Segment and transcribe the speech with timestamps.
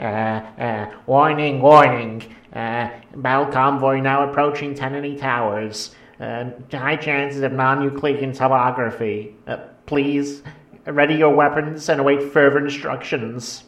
[0.00, 2.22] Uh, uh, warning, warning.
[2.54, 5.94] Uh, battle convoy now approaching Tenany Towers.
[6.18, 9.36] Uh, high chances of non-Euclidean topography.
[9.46, 10.42] Uh, please,
[10.86, 13.64] ready your weapons and await further instructions.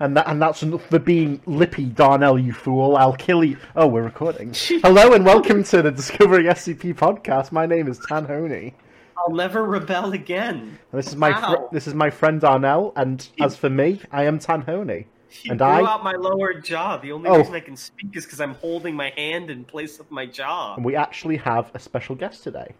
[0.00, 2.96] And that and that's enough for being lippy, Darnell, you fool.
[2.96, 3.56] I'll kill you.
[3.74, 4.54] Oh, we're recording.
[4.54, 7.50] Hello and welcome to the Discovering SCP podcast.
[7.52, 8.74] My name is Tanhony.
[9.18, 10.78] I'll never rebel again.
[10.92, 14.38] This is my fr- this is my friend Arnell, and as for me, I am
[14.38, 15.06] Tanhony.
[15.28, 16.96] He And blew I- out my lower jaw.
[16.96, 17.36] The only Oh.
[17.38, 20.74] reason I can speak is because I'm holding my hand in place of my jaw.
[20.76, 22.74] And we actually have a special guest today.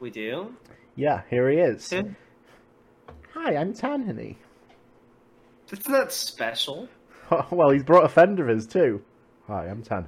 [0.00, 0.54] We do?
[0.96, 1.90] Yeah, here he is.
[3.34, 4.36] Hi, I'm Tanhony.
[5.70, 6.88] It's not special.
[7.50, 9.02] well, he's brought a friend of his too.
[9.46, 10.06] Hi, I'm Tan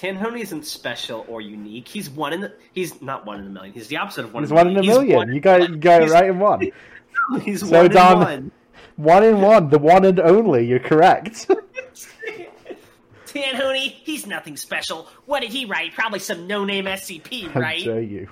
[0.00, 0.16] Honey.
[0.18, 1.88] Tanhony isn't special or unique.
[1.88, 2.52] He's one in the.
[2.72, 3.72] He's not one in a million.
[3.74, 4.42] He's the opposite of one.
[4.42, 5.16] He's in one in a million.
[5.16, 6.70] one- You got you got it he's- right in one.
[7.42, 8.50] He's So, one Don- in one.
[8.96, 10.64] One in one, the one and only.
[10.66, 11.50] You're correct.
[13.26, 15.08] Tanhony, he's nothing special.
[15.26, 15.92] What did he write?
[15.94, 17.84] Probably some no-name SCP, How right?
[17.84, 18.28] dare you?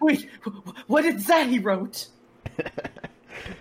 [0.00, 0.28] Wait,
[0.88, 2.08] what is that he wrote?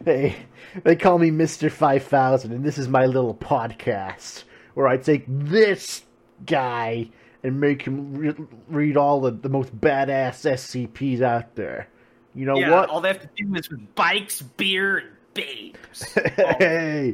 [0.06, 0.36] Hey,
[0.84, 1.72] they call me Mr.
[1.72, 4.44] 5000, and this is my little podcast
[4.76, 6.04] where I take this
[6.46, 7.10] guy
[7.44, 8.36] and make him re-
[8.68, 11.88] read all the, the most badass SCPs out there.
[12.34, 12.90] You know yeah, what?
[12.90, 16.04] all they have to do is with bikes, beer, and babes.
[16.36, 17.14] hey,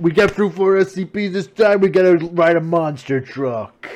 [0.00, 3.88] we get through four SCPs this time, we gotta ride a monster truck.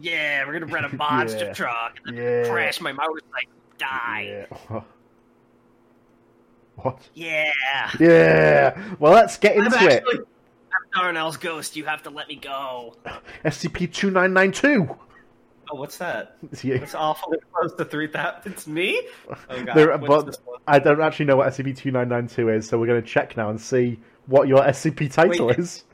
[0.00, 1.52] Yeah, we're gonna rent a monster Yeah.
[1.52, 2.48] truck and Yeah.
[2.48, 4.46] crash my motorcycle, die.
[4.70, 4.80] Yeah.
[6.76, 7.08] What?
[7.14, 7.52] Yeah.
[8.00, 8.76] Yeah.
[8.98, 10.28] Well, let's get into actually it.
[10.94, 11.76] I'm Darnell's ghost.
[11.76, 12.96] You have to let me go.
[13.44, 14.96] SCP 2992.
[15.70, 16.36] Oh, what's that?
[16.52, 16.74] It's you.
[16.74, 18.52] It's awfully close to three thousand.
[18.52, 19.00] It's me.
[19.28, 19.76] Oh god.
[19.76, 20.38] There- but?
[20.66, 23.60] I don't actually know what SCP 2992 is, so we're going to check now and
[23.60, 25.58] see what your SCP title Wait.
[25.58, 25.84] is.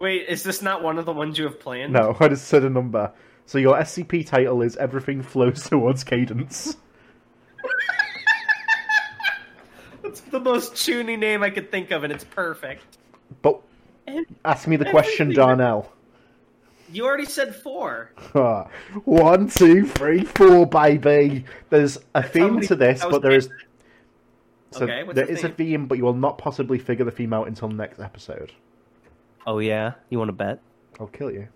[0.00, 1.92] Wait, is this not one of the ones you have planned?
[1.92, 3.12] No, I just said a number.
[3.46, 6.76] So your SCP title is Everything Flows Towards Cadence.
[10.02, 12.82] That's the most chuny name I could think of, and it's perfect.
[13.42, 13.60] But
[14.44, 15.92] ask me the question, Everything- Darnell.
[16.92, 18.10] You already said four.
[19.04, 21.44] One, two, three, four, baby.
[21.68, 23.48] There's a theme many- to this, but there is.
[24.72, 25.54] So Okay, there the is a theme?
[25.56, 28.52] theme, but you will not possibly figure the theme out until next episode.
[29.46, 30.60] Oh yeah, you want to bet?
[30.98, 31.48] I'll kill you.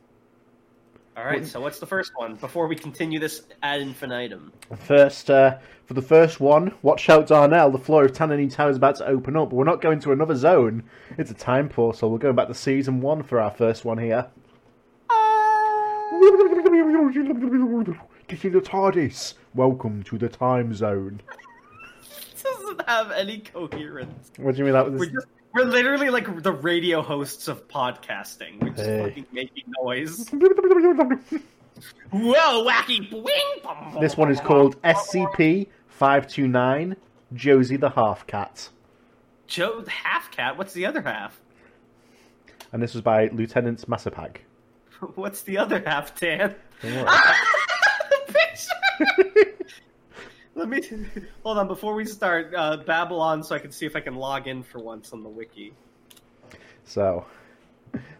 [1.16, 1.46] All right.
[1.46, 4.52] So what's the first one before we continue this ad infinitum?
[4.76, 7.70] First, uh, for the first one, watch out, Darnell.
[7.70, 9.52] The floor of Tanany Tower is about to open up.
[9.52, 10.82] We're not going to another zone.
[11.16, 12.10] It's a time portal.
[12.10, 14.26] We're going back to season one for our first one here.
[18.26, 19.34] Get in the TARDIS.
[19.54, 21.20] Welcome to the time zone.
[22.44, 24.30] doesn't have any coherence.
[24.36, 25.08] What do you mean that was?
[25.54, 28.60] We're literally like the radio hosts of podcasting.
[28.60, 29.02] We're just Hey.
[29.08, 30.28] fucking making noise.
[32.10, 34.00] Whoa, wacky wing!
[34.00, 36.96] This one is called SCP 529
[37.34, 38.68] Josie the Half Cat.
[39.46, 40.56] Joe the half cat.
[40.56, 41.40] What's the other half?
[42.72, 44.38] And this was by Lieutenant Masipag.
[45.14, 46.54] What's the other half, Dan?
[46.82, 47.04] Don't worry.
[47.06, 47.36] Ah,
[48.26, 49.53] the picture.
[50.54, 50.80] Let me
[51.42, 52.52] hold on before we start.
[52.54, 55.28] Uh, Babylon, so I can see if I can log in for once on the
[55.28, 55.72] wiki.
[56.84, 57.26] So,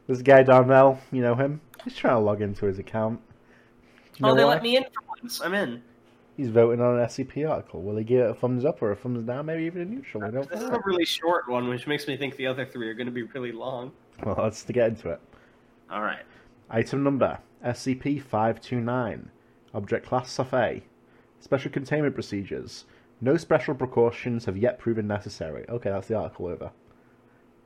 [0.07, 1.61] this guy Darnell, you know him?
[1.85, 3.21] He's trying to log into his account.
[4.15, 4.51] Do you oh, know they why?
[4.55, 5.41] let me in for once.
[5.41, 5.83] I'm in.
[6.37, 7.83] He's voting on an SCP article.
[7.83, 9.47] Will he give it a thumbs up or a thumbs down?
[9.47, 10.25] Maybe even a neutral.
[10.25, 12.89] We don't This is a really short one, which makes me think the other three
[12.89, 13.93] are going to be really long.
[14.25, 15.21] Well, let's get into it.
[15.91, 16.25] All right.
[16.71, 19.31] Item number SCP 529.
[19.75, 20.83] Object class Safai.
[21.45, 22.87] Special containment procedures.
[23.21, 25.67] No special precautions have yet proven necessary.
[25.69, 26.71] Okay, that's the article over.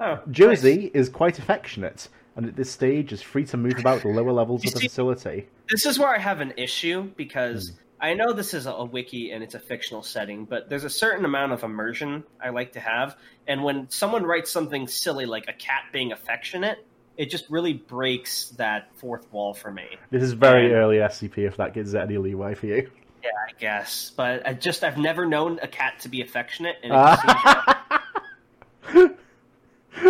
[0.01, 0.91] Oh, Josie nice.
[0.95, 4.65] is quite affectionate, and at this stage is free to move about the lower levels
[4.67, 5.47] of the see- facility.
[5.71, 7.77] This is where I have an issue because Hmm.
[8.01, 10.91] I know this is a, a wiki and it's a fictional setting, but there's a
[10.91, 13.17] certain amount of immersion I like to have.
[13.47, 16.85] And when someone writes something silly like a cat being affectionate,
[17.17, 19.87] it just really breaks that fourth wall for me.
[20.11, 22.91] This is very And- early SCP, if that gives any leeway for you.
[23.23, 24.13] Yeah, I guess.
[24.17, 27.17] But I just I've never known a cat to be affectionate, and it ah.
[27.17, 29.19] just seems like-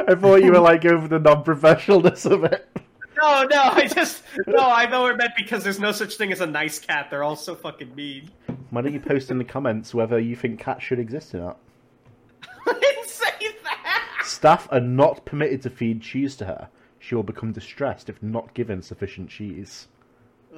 [0.08, 2.68] I thought you were like over the non-professionalness of it.
[3.20, 6.32] no, no, I just no, I know what it meant because there's no such thing
[6.32, 7.08] as a nice cat.
[7.10, 8.30] They're all so fucking mean.
[8.70, 11.58] Why don't you post in the comments whether you think cats should exist or not?
[12.66, 14.22] I didn't say that.
[14.24, 16.68] Staff are not permitted to feed cheese to her.
[16.98, 19.88] She will become distressed if not given sufficient cheese.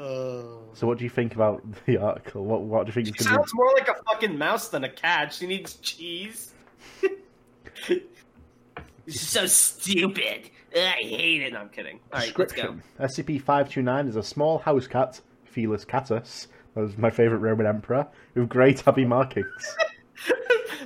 [0.01, 0.63] Oh.
[0.73, 2.45] So, what do you think about the article?
[2.45, 4.69] What What do you think She is going to sounds more like a fucking mouse
[4.69, 5.33] than a cat.
[5.33, 6.53] She needs cheese.
[9.07, 10.51] This is so stupid.
[10.77, 11.53] I hate it.
[11.53, 11.99] No, I'm kidding.
[12.13, 12.77] All right, let's go.
[13.01, 15.21] SCP-529 is a small house cat,
[15.53, 19.77] Felis catus, that was my favourite Roman emperor, with grey tabby markings.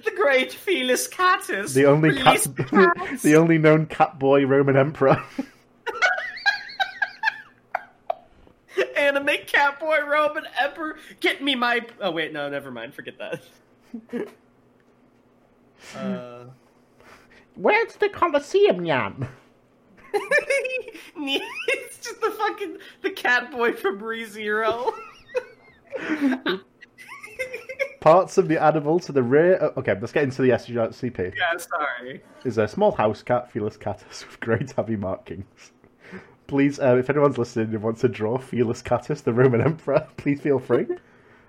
[0.04, 1.74] the great Felis Catus.
[1.74, 3.22] The only cat, cats.
[3.22, 5.22] the only known cat boy Roman emperor.
[9.14, 10.96] Anime Catboy Roman Emperor.
[11.20, 11.86] Get me my.
[12.00, 12.94] Oh wait, no, never mind.
[12.94, 14.28] Forget that.
[15.96, 16.44] uh,
[17.54, 19.28] Where's the Colosseum, Yam?
[21.16, 24.92] it's just the fucking the Catboy from ReZero.
[28.00, 29.72] Parts of the animal to the rear.
[29.76, 31.34] Okay, let's get into the SCP.
[31.36, 32.22] yeah, sorry.
[32.44, 35.72] Is a small house cat, Felis catus, with grey tabby markings.
[36.46, 40.40] Please, uh, if anyone's listening and wants to draw Felis catus, the Roman emperor, please
[40.40, 40.86] feel free.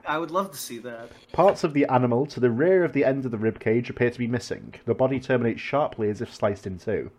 [0.07, 1.09] I would love to see that.
[1.33, 4.11] Parts of the animal to the rear of the end of the rib cage appear
[4.11, 4.75] to be missing.
[4.85, 7.11] The body terminates sharply as if sliced in two.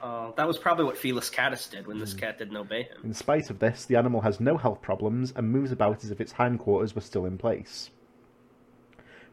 [0.00, 2.98] Uh, that was probably what Felis Catus did when this cat didn't obey him.
[3.04, 6.20] In spite of this, the animal has no health problems and moves about as if
[6.20, 7.90] its hindquarters were still in place.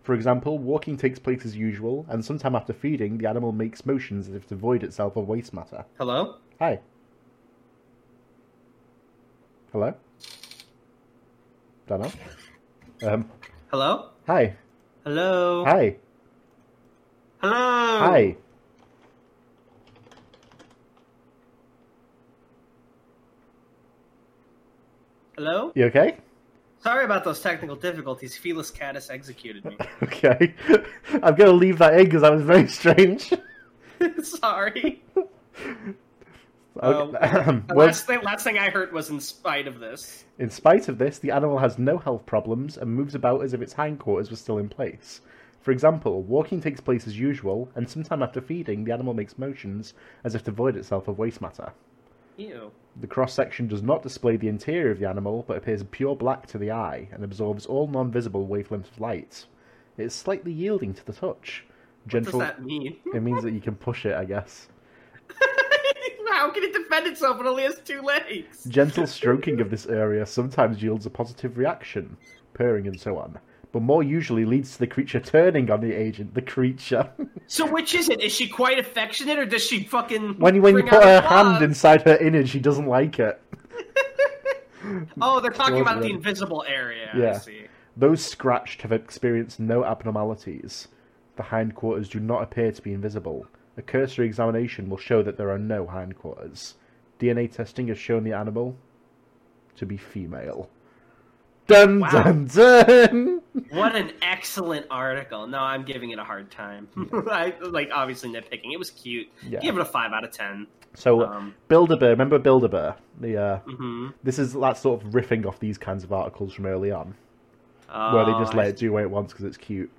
[0.04, 4.28] For example, walking takes place as usual, and sometime after feeding, the animal makes motions
[4.28, 5.86] as if to void itself of waste matter.
[5.98, 6.36] Hello?
[6.60, 6.80] Hi.
[9.72, 9.94] Hello?
[11.88, 12.12] Don't know.
[13.10, 13.30] Um,
[13.70, 14.10] Hello?
[14.26, 14.56] hi.
[15.04, 15.66] Hello?
[15.66, 15.96] Hi.
[17.42, 18.00] Hello?
[18.00, 18.36] Hi.
[25.36, 25.72] Hello?
[25.76, 26.18] You okay?
[26.82, 28.38] Sorry about those technical difficulties.
[28.38, 29.78] Felis Catus executed me.
[30.04, 30.56] Okay.
[31.22, 33.34] I'm going to leave that in because that was very strange.
[34.24, 35.04] Sorry.
[36.82, 37.20] Okay.
[37.20, 40.26] Um, well, last, thing, last thing I heard was in spite of this.
[40.40, 43.62] In spite of this, the animal has no health problems and moves about as if
[43.62, 45.22] its hindquarters were still in place.
[45.62, 49.94] For example, walking takes place as usual, and sometime after feeding, the animal makes motions
[50.24, 51.74] as if to void itself of waste matter.
[52.38, 52.72] Ew.
[53.02, 56.48] The cross section does not display the interior of the animal, but appears pure black
[56.48, 59.46] to the eye and absorbs all non visible wavelengths of light.
[59.98, 61.66] It is slightly yielding to the touch.
[62.04, 62.40] What Gentle.
[62.40, 62.98] does that mean?
[63.14, 64.70] It means that you can push it, I guess.
[66.38, 67.40] How can it defend itself?
[67.40, 68.64] It only has two legs.
[68.66, 72.16] Gentle stroking of this area sometimes yields a positive reaction,
[72.54, 73.40] purring and so on,
[73.72, 77.10] but more usually leads to the creature turning on the agent, the creature.
[77.50, 78.20] So which is it?
[78.22, 81.64] Is she quite affectionate, or does she fucking when you, when you put her hand
[81.64, 83.42] inside her inner, she doesn't like it.
[85.22, 87.10] Oh, they're talking about the invisible area.
[87.14, 87.40] I Yeah.
[87.40, 87.68] see.
[87.98, 90.88] Those scratched have experienced no abnormalities.
[91.36, 93.48] The hindquarters do not appear to be invisible.
[93.78, 96.76] A cursory examination will show that there are no hindquarters.
[97.20, 98.76] DNA testing has shown the animal
[99.76, 100.70] to be female.
[101.68, 102.10] Dun Wow.
[102.10, 103.42] dun dun!
[103.72, 105.48] What an excellent article.
[105.48, 106.88] No, I'm giving it a hard time.
[107.30, 108.72] I like obviously nitpicking.
[108.74, 109.28] It was cute.
[109.48, 109.60] Yeah.
[109.60, 110.68] Give it a five out of ten.
[110.96, 112.96] So, Um, Build-A-Bear, remember Build-A-Bear?
[113.20, 116.66] The, uh, hmm this is that sort of riffing off these kinds of articles from
[116.66, 117.14] early on,
[117.88, 119.92] where they just Oh, let I- it do what it wants because it's cute.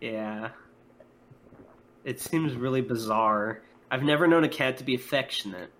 [0.00, 0.50] Yeah.
[2.04, 3.62] It seems really bizarre.
[3.90, 5.70] I've never known a cat to be affectionate,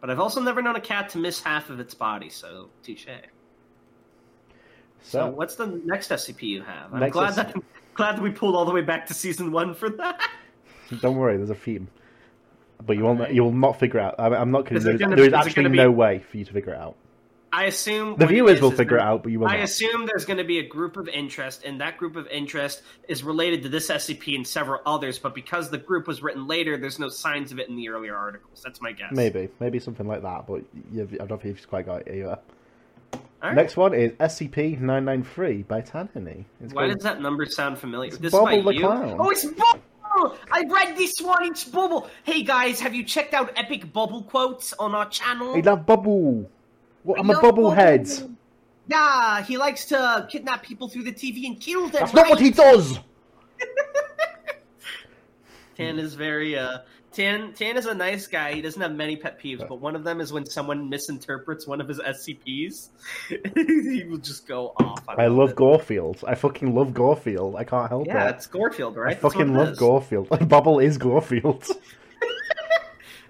[0.00, 2.28] but I've also never known a cat to miss half of its body.
[2.30, 3.06] So touche.
[5.02, 6.92] So, So, what's the next SCP you have?
[6.94, 7.36] I'm glad SCP.
[7.36, 7.54] that
[7.94, 10.20] glad that we pulled all the way back to season one for that.
[11.00, 11.88] don't worry, there's a theme.
[12.84, 14.14] But you will not, you will not figure it out.
[14.18, 14.82] I I'm not kidding.
[14.82, 16.96] There's, gonna- there is is actually be- no way for you to figure it out.
[17.56, 19.64] I assume The viewers will figure it out, but you will I not.
[19.64, 23.24] assume there's going to be a group of interest, and that group of interest is
[23.24, 25.18] related to this SCP and several others.
[25.18, 28.14] But because the group was written later, there's no signs of it in the earlier
[28.14, 28.60] articles.
[28.62, 29.10] That's my guess.
[29.10, 30.46] Maybe, maybe something like that.
[30.46, 32.38] But you've, I don't think you've quite got it either.
[33.42, 33.54] Right.
[33.54, 36.44] Next one is SCP-993 by Tanhony.
[36.62, 38.08] It's Why called- does that number sound familiar?
[38.08, 38.80] It's this Bubble by the you?
[38.80, 39.16] Clown.
[39.18, 40.36] Oh, it's Bubble!
[40.52, 41.44] I read this one.
[41.44, 42.08] It's Bubble.
[42.24, 45.54] Hey guys, have you checked out Epic Bubble quotes on our channel?
[45.56, 46.50] I love Bubble.
[47.06, 48.08] Well, I'm a love bubble head.
[49.46, 52.00] He likes to kidnap people through the TV and kill them.
[52.00, 52.98] That's not what he does.
[55.76, 56.78] Tan is very uh
[57.12, 58.54] Tan Tan is a nice guy.
[58.54, 61.80] He doesn't have many pet peeves, but one of them is when someone misinterprets one
[61.80, 62.88] of his SCPs.
[63.54, 65.04] he will just go off.
[65.08, 65.56] I love it.
[65.56, 66.24] Gorfield.
[66.26, 67.56] I fucking love Gorfield.
[67.56, 68.16] I can't help Yeah, it.
[68.24, 69.16] Yeah, it's Gorefield, right?
[69.16, 69.78] I fucking love is.
[69.78, 70.28] Gorfield.
[70.48, 71.70] Bubble is Gorfield.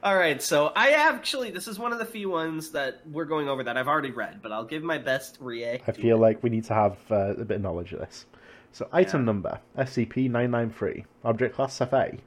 [0.03, 3.49] All right, so I actually this is one of the few ones that we're going
[3.49, 5.89] over that I've already read, but I'll give my best react.
[5.89, 8.27] I feel like we need to have uh, a bit of knowledge of this.
[8.73, 9.27] So, item Yeah.
[9.27, 12.19] number SCP-993, object class Cephei.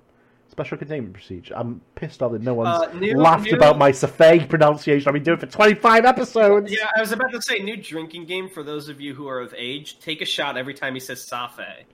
[0.49, 1.53] Special containment procedure.
[1.55, 5.07] I'm pissed off that no one's Uh, new- laughed new- about my Cephei pronunciation.
[5.07, 6.71] I've been doing it for 25 episodes.
[6.71, 9.39] Yeah, I was about to say new drinking game for those of you who are
[9.41, 9.99] of age.
[9.99, 11.85] Take a shot every time he says Safe,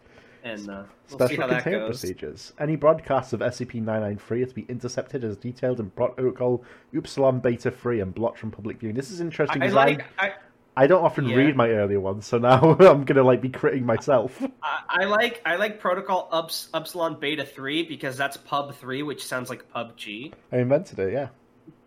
[0.45, 1.99] and uh, we'll see Special how that containment goes.
[2.01, 2.53] procedures.
[2.59, 6.63] Any broadcasts of SCP-993 are to be intercepted as detailed in Protocol
[6.95, 8.95] Upsilon Beta 3 and blocked from public viewing.
[8.95, 10.33] This is interesting I, I because like I,
[10.77, 11.35] I don't often Yeah.
[11.37, 14.41] read my earlier ones, so now I'm gonna like be critting myself.
[14.61, 19.25] I, I like I like Protocol Ups, Upsilon Beta three because that's Pub three, which
[19.25, 20.31] sounds like PUBG.
[20.51, 21.29] I invented it, yeah.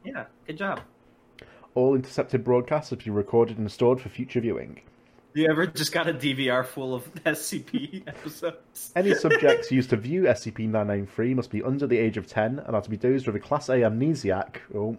[0.05, 0.81] Yeah, good job.
[1.75, 4.81] All intercepted broadcasts are to be recorded and stored for future viewing.
[5.35, 8.93] You ever just got a DVR full of SCP episodes?
[8.97, 12.83] Any subjects used to view SCP-993 must be under the age of 10 and are
[12.83, 14.57] to be dosed with a Class A amnesiac.
[14.75, 14.97] Oh,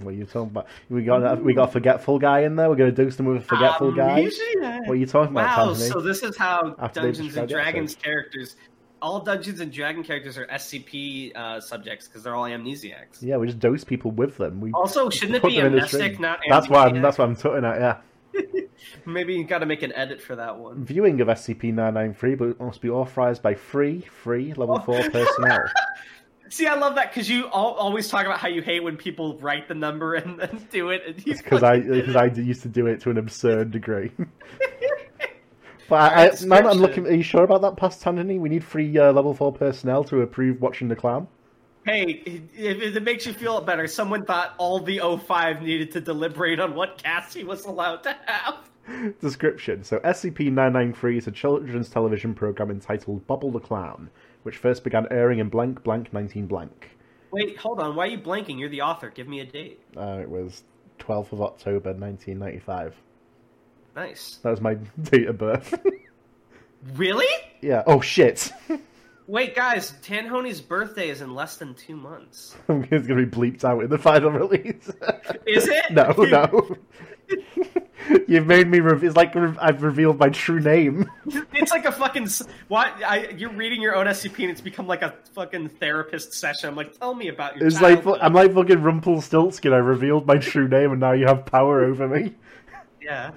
[0.00, 0.66] what are you talking about?
[0.90, 2.68] We got that, we got a forgetful guy in there.
[2.68, 4.22] We're going to dose them with a forgetful guy.
[4.22, 8.56] What are you talking about, Wow, so this is how After Dungeons and Dragons characters,
[9.00, 13.18] all Dungeons and Dragon characters are SCP uh, subjects because they're all amnesiacs.
[13.20, 14.60] Yeah, we just dose people with them.
[14.60, 16.20] We Also, shouldn't it be them in a amnestic, string.
[16.20, 17.02] not That's why I'm, amnesiac?
[17.02, 17.78] that's what I'm tutting at.
[17.78, 17.96] Yeah.
[19.06, 20.84] Maybe you got to make an edit for that one.
[20.84, 24.84] Viewing of SCP-993 but must be authorized by free, free level Oh.
[24.84, 25.64] four personnel.
[26.50, 29.38] See, I love that because you al- always talk about how you hate when people
[29.38, 31.24] write the number and then do it.
[31.24, 34.12] Because I because I used to do it to an absurd degree.
[35.88, 37.06] but I, I, now I'm looking.
[37.06, 38.38] Are you sure about that, past Anthony?
[38.38, 41.28] We need free uh, level four personnel to approve watching the clown.
[41.84, 46.58] Hey, if it makes you feel better, someone thought all the 05 needed to deliberate
[46.58, 49.14] on what cast he was allowed to have.
[49.20, 54.10] Description: So SCP-993 is a children's television program entitled Bobble the Clown,
[54.44, 56.90] which first began airing in blank blank 19 blank.
[57.30, 57.96] Wait, hold on.
[57.96, 58.58] Why are you blanking?
[58.58, 59.10] You're the author.
[59.10, 59.80] Give me a date.
[59.96, 60.62] Uh, it was
[61.00, 62.94] 12th of October 1995.
[63.96, 64.38] Nice.
[64.42, 65.74] That was my date of birth.
[66.96, 67.24] Really?
[67.62, 67.82] yeah.
[67.86, 68.52] Oh shit.
[69.26, 72.56] Wait, guys, Tanhony's birthday is in less than two months.
[72.68, 74.90] it's gonna be bleeped out in the final release.
[75.46, 75.84] Is it?
[75.90, 76.76] No, no.
[78.28, 78.80] You've made me.
[78.80, 81.10] Re- it's like re- I've revealed my true name.
[81.54, 82.28] It's like a fucking.
[82.68, 82.92] Why?
[83.06, 86.68] I, you're reading your own SCP and it's become like a fucking therapist session.
[86.68, 87.66] I'm like, tell me about your.
[87.66, 88.04] It's like.
[88.20, 89.72] I'm like fucking Rumpelstiltskin.
[89.72, 92.34] I revealed my true name, and now you have power over me.
[93.00, 93.30] Yeah.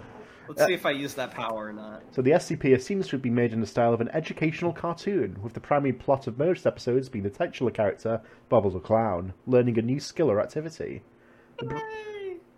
[0.48, 2.04] Let's see uh, if I use that power or not.
[2.12, 5.38] So the SCP seems to have been made in the style of an educational cartoon,
[5.42, 9.78] with the primary plot of most episodes being the titular character, Bobbles the Clown, learning
[9.78, 11.04] a new skill or activity.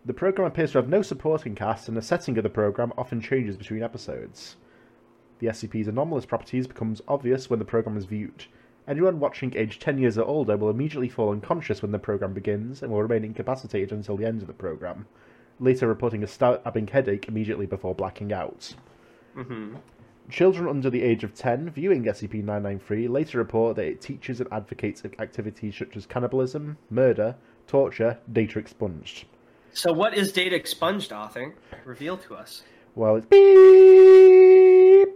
[0.05, 3.22] The program appears to have no supporting cast, and the setting of the program often
[3.22, 4.55] changes between episodes.
[5.39, 8.46] The SCP's anomalous properties becomes obvious when the program is viewed.
[8.88, 12.81] Anyone watching aged 10 years or older will immediately fall unconscious when the program begins
[12.81, 15.05] and will remain incapacitated until the end of the program,
[15.60, 18.74] later reporting a stabbing headache immediately before blacking out.
[19.36, 19.75] hmm
[20.30, 25.04] Children under the age of 10 viewing SCP-993 later report that it teaches and advocates
[25.18, 27.36] activities such as cannibalism, murder,
[27.66, 29.25] torture, data expunged.
[29.74, 31.56] So, what is data expunged, author?
[31.84, 32.62] Reveal to us.
[32.94, 35.10] Well, it's beep.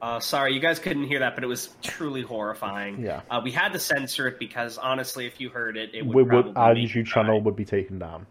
[0.00, 3.02] Uh, sorry, you guys couldn't hear that, but it was truly horrifying.
[3.02, 3.22] Yeah.
[3.30, 6.22] Uh, we had to censor it because honestly, if you heard it, it would We
[6.22, 8.26] would, our YouTube channel would be taken down.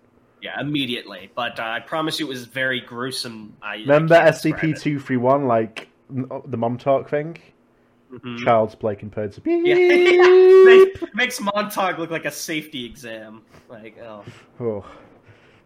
[0.46, 1.32] Yeah, immediately.
[1.36, 3.56] But uh, I promise you, it was very gruesome.
[3.62, 4.76] I, Remember I can't describe it.
[4.78, 7.38] SCP-231, like the Montauk thing?
[8.14, 8.44] Mhm.
[8.44, 9.62] Child's play compared to beep.
[9.66, 9.76] Yeah,
[10.64, 13.42] Make- makes Montauk look like a safety exam.
[13.70, 14.24] Like, oh.
[14.60, 14.86] Oh,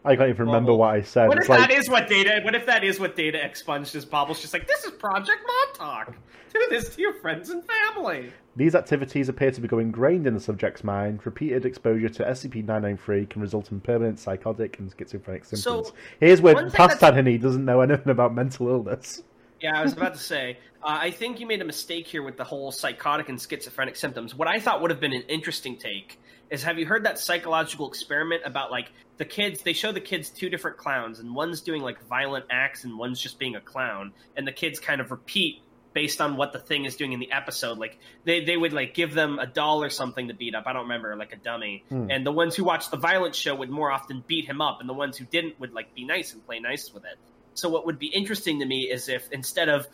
[0.06, 1.27] I can't even remember Well, what I said.
[1.27, 2.39] What It's if like, that is what data?
[2.44, 4.06] What if that is what data expunged is?
[4.06, 5.41] Bobble's just like, this is Project
[5.77, 6.15] Montauk.
[6.53, 8.32] Do this to your friends and family.
[8.56, 11.25] These activities appear to become ingrained in the subject's mind.
[11.25, 15.63] Repeated exposure to SCP-993 can result in permanent psychotic and schizophrenic symptoms.
[15.89, 19.24] So, Here's where one thing past that's- Anthony doesn't know anything about mental illness.
[19.62, 20.58] Yeah, I was about to say.
[20.82, 24.34] Uh, I think you made a mistake here with the whole psychotic and schizophrenic symptoms.
[24.34, 26.18] What I thought would have been an interesting take
[26.50, 29.62] is have you heard that psychological experiment about like the kids?
[29.62, 33.22] They show the kids two different clowns, and one's doing like violent acts, and one's
[33.22, 35.62] just being a clown, and the kids kind of repeat
[35.94, 37.77] based on what the thing is doing in the episode.
[37.77, 40.65] Like they, they would like give them a doll or something to beat up.
[40.65, 41.84] I don't remember, like a dummy.
[41.89, 42.10] Hmm.
[42.10, 44.89] And the ones who watched the violent show would more often beat him up, and
[44.89, 47.18] the ones who didn't would like be nice and play nice with it.
[47.53, 49.88] So what would be interesting to me is if instead of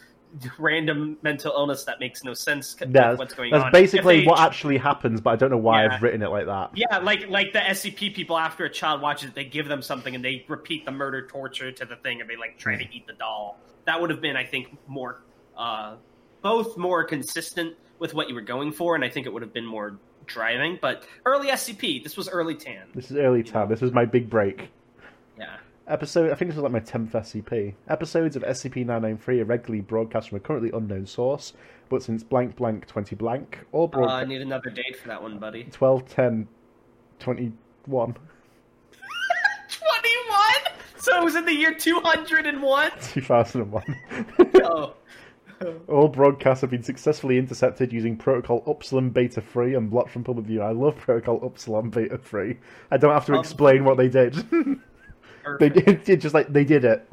[0.58, 4.39] random mental illness that makes no sense That's, what's going that's on, basically they- what
[4.39, 5.94] actually happens, but I don't know why Yeah.
[5.96, 6.72] I've written it like that.
[6.75, 10.15] Yeah, like like the SCP people after a child watches it, they give them something
[10.15, 13.08] and they repeat the murder torture to the thing and they like try to eat
[13.08, 13.60] the doll.
[13.86, 15.22] That would have been, I think, more
[15.58, 15.96] uh,
[16.42, 19.54] both more consistent with what you were going for, and I think it would have
[19.54, 20.77] been more driving.
[20.82, 22.88] But early SCP, this was early Tan.
[22.94, 23.70] This is early time.
[23.70, 24.70] This was my big break.
[25.39, 25.58] Yeah.
[25.88, 27.75] Episode, I think this was like my 10th SCP.
[27.88, 31.54] Episodes of SCP-993 are regularly broadcast from a currently unknown source,
[31.89, 35.38] but since blank blank 20 blank, all Uh, I need another date for that one,
[35.38, 35.65] buddy.
[35.65, 36.48] 12 10
[37.20, 38.13] 21
[39.70, 40.74] Twenty-one.
[40.98, 42.92] So it was in the year two hundred and one.
[43.01, 43.84] 2001.
[45.62, 50.24] Oh, All broadcasts have been successfully intercepted using Protocol Upsilon Beta 3 and blocked from
[50.25, 50.62] public view.
[50.62, 52.58] I love Protocol Upsilon Beta 3.
[52.92, 54.36] I don't have to Um, explain what they did.
[55.60, 56.06] They Perfect.
[56.06, 57.08] did it just like they did it.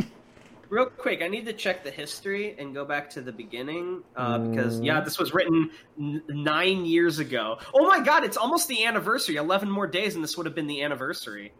[0.71, 4.39] Real quick, I need to check the history and go back to the beginning uh,
[4.39, 4.87] because Mm.
[4.87, 5.71] yeah, this was written
[6.01, 7.59] n- nine years ago.
[7.75, 9.37] Oh my god, it's almost the anniversary.
[9.37, 11.53] Eleven more days, and this would have been the anniversary.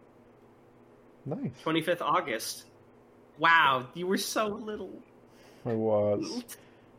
[1.25, 1.51] Nice.
[1.61, 2.65] Twenty fifth August.
[3.37, 4.91] Wow, you were so little,
[5.65, 6.21] I was.
[6.21, 6.43] little,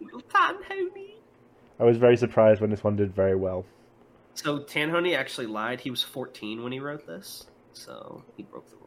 [0.00, 1.14] little Tanhony.
[1.81, 3.64] I was very surprised when this one did very well.
[4.35, 5.81] So Tanhony actually lied.
[5.81, 8.84] He was fourteen when he wrote this, so he broke the rules.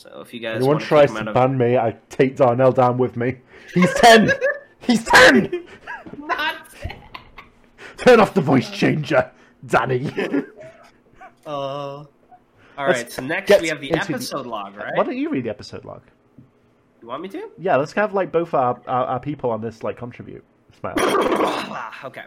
[0.00, 2.36] So if you guys Anyone want to tries to out of ban me, I take
[2.36, 3.36] Darnell down with me.
[3.74, 4.30] He's 10!
[4.78, 5.66] He's 10!
[6.16, 6.56] not.
[7.98, 9.30] Turn off the voice changer,
[9.64, 10.10] Danny.
[11.46, 12.06] Uh, all
[12.78, 13.12] Let's right.
[13.12, 14.92] So next we have the into the- episode log, right?
[14.94, 16.02] Why don't you read the episode log?
[17.00, 17.48] You want me to?
[17.58, 20.44] Yeah, let's have like both our, our, our people on this like contribute.
[20.78, 20.94] Smile.
[20.98, 22.24] Ah, okay.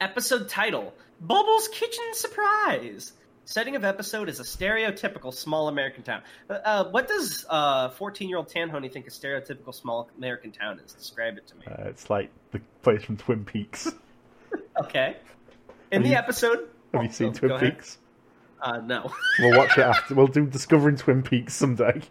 [0.00, 3.12] Episode title: Bubbles Kitchen Surprise.
[3.46, 6.22] Setting of episode is a stereotypical small American town.
[6.48, 10.92] Uh, Uh, what does uh, fourteen-year-old Tanhony think a stereotypical small American town is?
[10.94, 11.62] Describe it to me.
[11.66, 13.92] Uh, it's like the place from Twin Peaks.
[14.80, 15.16] Okay.
[15.92, 17.58] In Have the you- episode, Have you seen Oh, Twin.
[17.60, 17.98] Peaks?
[18.60, 19.08] uh, no.
[19.38, 20.14] We'll watch it after.
[20.16, 22.02] We'll do Discovering Twin Peaks someday.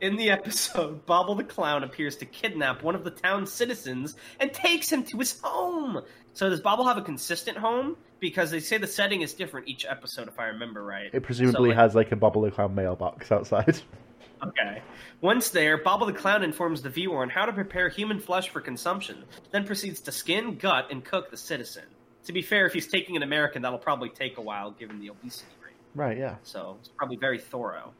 [0.00, 4.52] In the episode, Bobble the Clown appears to kidnap one of the town's citizens and
[4.52, 6.02] takes him to his home.
[6.34, 7.96] So does Bobble have a consistent home?
[8.20, 11.10] Because they say the setting is different each episode, if I remember right.
[11.12, 13.80] It presumably So, like- has like a Bobble the Clown mailbox outside.
[14.42, 14.82] Okay.
[15.22, 18.60] Once there, Bobble the Clown informs the viewer on how to prepare human flesh for
[18.60, 21.84] consumption, then proceeds to skin, gut, and cook the citizen.
[22.26, 25.08] To be fair, if he's taking an American, that'll probably take a while given the
[25.08, 25.76] obesity rate.
[25.94, 26.34] Right, yeah.
[26.42, 27.92] So it's probably very thorough.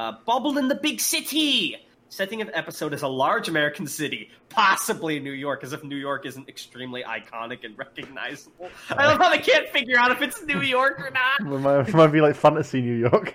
[0.00, 1.76] Uh, Bubble in the Big City!
[2.08, 6.24] Setting of episode is a large American city, possibly New York, as if New York
[6.24, 8.70] isn't extremely iconic and recognizable.
[8.88, 11.40] I love how they can't figure out if it's New York or not.
[11.52, 13.34] It might, it might be like Fantasy New York.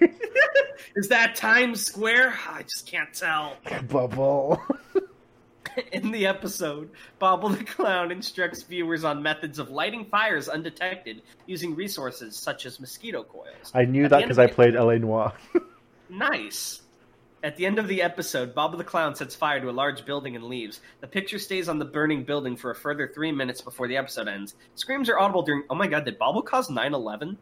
[0.96, 2.34] Is that Times Square?
[2.50, 3.58] I just can't tell.
[3.88, 4.60] Bubble.
[5.92, 11.76] In the episode, Bobble the Clown instructs viewers on methods of lighting fires undetected using
[11.76, 13.72] resources such as mosquito coils.
[13.76, 15.32] I knew At that because I played LA Noire.
[16.10, 16.82] Nice.
[17.44, 20.36] At the end of the episode, Bobble the Clown sets fire to a large building
[20.36, 20.82] and leaves.
[21.02, 24.28] The picture stays on the burning building for a further three minutes before the episode
[24.28, 24.56] ends.
[24.74, 25.64] Screams are audible during.
[25.70, 27.38] Oh my god, did Bobble cause 9 11?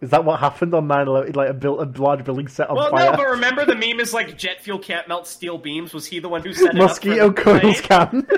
[0.00, 1.32] Is that what happened on 9 11?
[1.34, 3.10] Like a, built, a large building set on Well, fire?
[3.10, 5.92] no, but remember the meme is like jet fuel can't melt steel beams?
[5.92, 7.36] Was he the one who set it Mosquito up?
[7.36, 8.26] the coils can.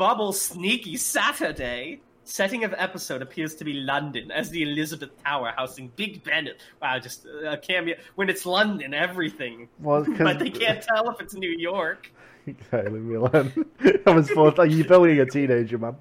[0.32, 2.00] Sneaky Saturday.
[2.30, 6.48] Setting of episode appears to be London as the Elizabeth Tower housing Big Ben.
[6.80, 7.96] Wow, just a cameo.
[8.14, 9.68] When it's London, everything.
[9.80, 12.12] Well, But they can't tell if it's New York.
[12.46, 13.52] Leave me alone.
[14.06, 14.58] I was forced.
[14.58, 15.96] Like, you're bullying a teenager, man.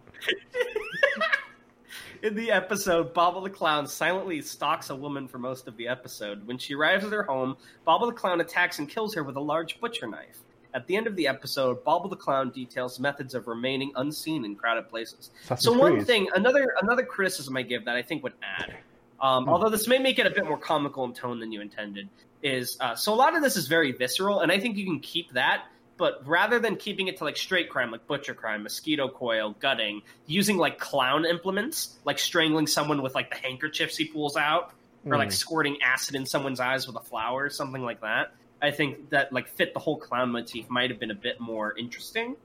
[2.22, 6.46] In the episode, Bobble the Clown silently stalks a woman for most of the episode.
[6.46, 9.42] When she arrives at her home, Bobble the Clown attacks and kills her with a
[9.42, 10.44] large butcher knife.
[10.74, 14.56] At the end of the episode, Bobble the Clown details methods of remaining unseen in
[14.56, 15.32] crowded places.
[15.58, 18.78] So one thing, another another criticism I give that I think would add,
[19.20, 22.10] um, although this may make it a bit more comical in tone than you intended,
[22.44, 25.00] is uh, so a lot of this is very visceral, and I think you can
[25.00, 25.64] keep that.
[25.98, 30.02] But rather than keeping it to like straight crime, like butcher crime, mosquito coil, gutting,
[30.28, 34.72] using like clown implements, like strangling someone with like the handkerchiefs he pulls out,
[35.06, 35.34] or like Mm.
[35.34, 38.32] squirting acid in someone's eyes with a flower, something like that.
[38.62, 41.78] I think that like fit the whole clown motif might have been a bit more
[41.78, 42.36] interesting,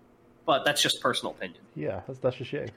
[0.46, 1.60] but that's just personal opinion.
[1.74, 2.68] Yeah, that's, that's a shame.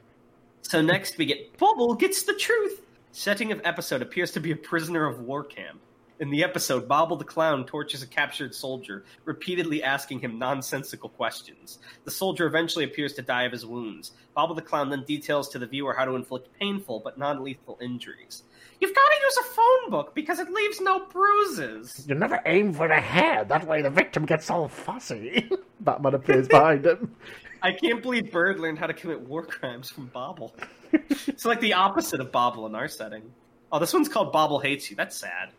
[0.62, 2.82] So next we get Bubble gets the truth.
[3.12, 5.80] Setting of episode appears to be a prisoner of war camp.
[6.20, 11.78] In the episode, Bobble the Clown tortures a captured soldier, repeatedly asking him nonsensical questions.
[12.06, 14.14] The soldier eventually appears to die of his wounds.
[14.34, 17.78] Bobble the Clown then details to the viewer how to inflict painful but non lethal
[17.80, 18.42] injuries.
[18.80, 22.06] You've got to use a phone book because it leaves no bruises.
[22.08, 23.50] You never aim for the head.
[23.50, 25.50] That way the victim gets all fussy.
[25.80, 27.16] Batman appears behind him.
[27.62, 30.56] I can't believe Bird learned how to commit war crimes from Bobble.
[30.92, 33.24] it's like the opposite of Bobble in our setting.
[33.72, 34.96] Oh, this one's called Bobble Hates You.
[34.96, 35.50] That's sad.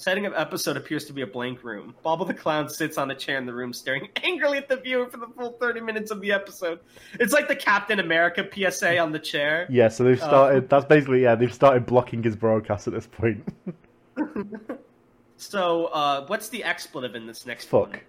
[0.00, 1.94] Setting of episode appears to be a blank room.
[2.02, 5.10] Bobble the Clown sits on a chair in the room, staring angrily at the viewer
[5.10, 6.80] for the full 30 minutes of the episode.
[7.20, 9.66] It's like the Captain America PSA on the chair.
[9.68, 10.70] Yeah, so they've started.
[10.70, 11.34] that's basically yeah.
[11.34, 13.46] They've started blocking his broadcast at this point.
[15.36, 17.92] So, uh, what's the expletive in this next Fuck.
[17.92, 18.00] one?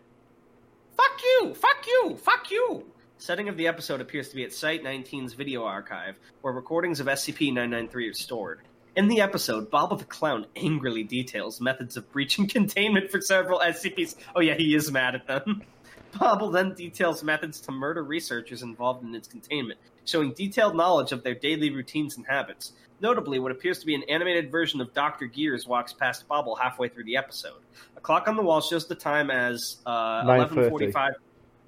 [0.97, 1.53] Fuck you!
[1.53, 2.17] Fuck you!
[2.17, 2.85] Fuck you!
[3.19, 7.07] Setting of the episode appears to be at Site 19's video archive, where recordings of
[7.07, 8.59] SCP-993 are stored.
[8.93, 14.15] In the episode, Bobble the Clown angrily details methods of breaching containment for several SCPs.
[14.35, 15.63] Oh yeah, he is mad at them.
[16.19, 21.23] Bobble then details methods to murder researchers involved in its containment, showing detailed knowledge of
[21.23, 22.73] their daily routines and habits.
[22.99, 25.25] Notably, what appears to be an animated version of Dr.
[25.25, 27.61] Gears walks past Bobble halfway through the episode.
[27.95, 31.13] A clock on the wall shows the time as uh, 11:45,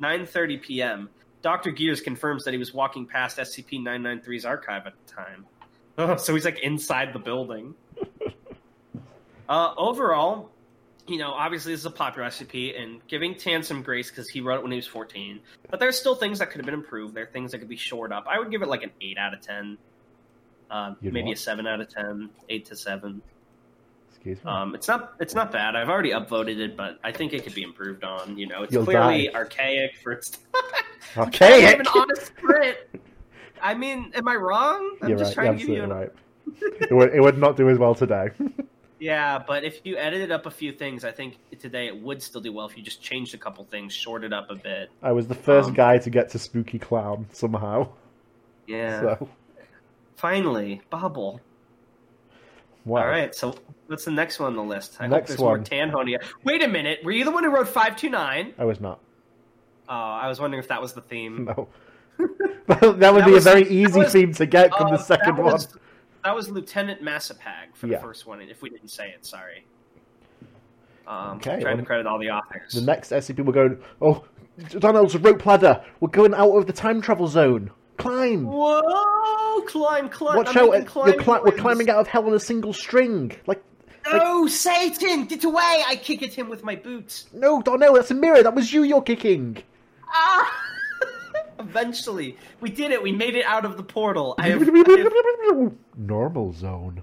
[0.02, 1.10] 9:30 p.m.
[1.42, 1.72] Dr.
[1.72, 5.46] Gears confirms that he was walking past SCP-993's archive at the time.
[5.98, 7.76] Oh, so he's like inside the building.
[9.50, 10.50] uh, overall,
[11.08, 14.42] you know, obviously this is a popular SCP, and giving Tan some grace because he
[14.42, 15.40] wrote it when he was 14.
[15.70, 17.14] But there's still things that could have been improved.
[17.14, 18.26] There are things that could be shored up.
[18.28, 19.78] I would give it like an 8 out of 10.
[20.72, 21.34] Uh, maybe what?
[21.34, 23.22] a 7 out of 10, 8 to 7.
[24.10, 24.50] Excuse me.
[24.50, 25.76] Um, it's not it's not bad.
[25.76, 28.38] I've already upvoted it, but I think it could be improved on.
[28.38, 29.34] You know, it's You'll clearly die.
[29.38, 30.30] archaic for its
[31.16, 31.28] time.
[31.28, 31.62] okay.
[31.66, 32.78] Not even honest print.
[33.64, 34.98] I mean, am I wrong?
[35.02, 35.46] I'm You're just right.
[35.46, 36.12] trying You're to give you an right.
[36.82, 38.30] it, would, it would not do as well today.
[39.00, 42.40] Yeah, but if you edited up a few things, I think today it would still
[42.40, 44.92] do well if you just changed a couple things, shorted up a bit.
[45.02, 47.90] I was the first Um, guy to get to Spooky Clown somehow.
[48.66, 49.02] Yeah.
[49.18, 49.30] So,
[50.16, 51.42] Finally, Bubble.
[52.86, 53.02] wow.
[53.02, 53.56] All right, so
[53.88, 54.96] what's the next one on the list?
[55.02, 55.66] I hope Next there's more one.
[55.66, 56.24] Tanhonia.
[56.46, 58.54] Wait a minute, were you the one who wrote 529?
[58.58, 59.00] I was not.
[59.90, 61.44] Oh, I was wondering if that was the theme.
[61.58, 61.68] No.
[62.68, 64.98] that would That be was- a very easy was- theme to get from Uh, the
[64.98, 65.60] second that one.
[66.24, 67.98] That was Lieutenant Masipag for Yeah.
[67.98, 69.66] the first one, if we didn't say it, sorry.
[71.06, 72.72] Um, Okay, trying to credit all the authors.
[72.74, 73.78] The next SCP, we're going.
[74.02, 74.24] Oh,
[74.80, 75.84] Donald's rope ladder.
[76.00, 77.72] We're going out of the time travel zone.
[77.98, 78.46] Climb.
[78.46, 79.62] Whoa!
[79.68, 80.38] Climb, climb.
[80.38, 80.86] Watch I'm out!
[80.88, 83.36] climb cli- we're climbing out of hell on a single string.
[83.48, 83.62] Like,
[84.12, 85.26] No, Satan!
[85.26, 85.84] Get away!
[85.88, 87.26] I kick at him with my boots.
[87.34, 88.42] no, Donnell, that's a mirror.
[88.42, 88.84] That was you.
[88.84, 89.58] You're kicking.
[90.08, 90.52] Ah!
[91.64, 93.02] Eventually, we did it.
[93.02, 94.36] We made it out of the portal.
[94.38, 97.02] I have, I have- Normal zone.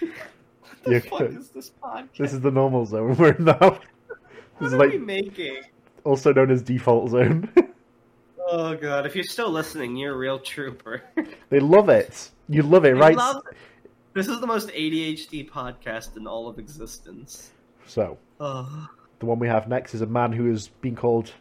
[0.00, 0.10] what
[0.84, 1.36] the You're fuck good.
[1.36, 2.16] is this podcast?
[2.18, 3.58] This is the normal zone we're in now.
[3.58, 3.82] what
[4.60, 5.62] This are like we making?
[6.04, 7.50] also known as default zone.
[8.54, 9.06] Oh god!
[9.06, 11.02] If you're still listening, you're a real trooper.
[11.48, 12.28] they love it.
[12.50, 13.16] You love it, We right?
[13.16, 13.42] love-
[14.12, 17.52] This is the most ADHD podcast in all of existence.
[17.86, 18.88] So, Oh.
[19.22, 21.32] The one we have next is a man who has been called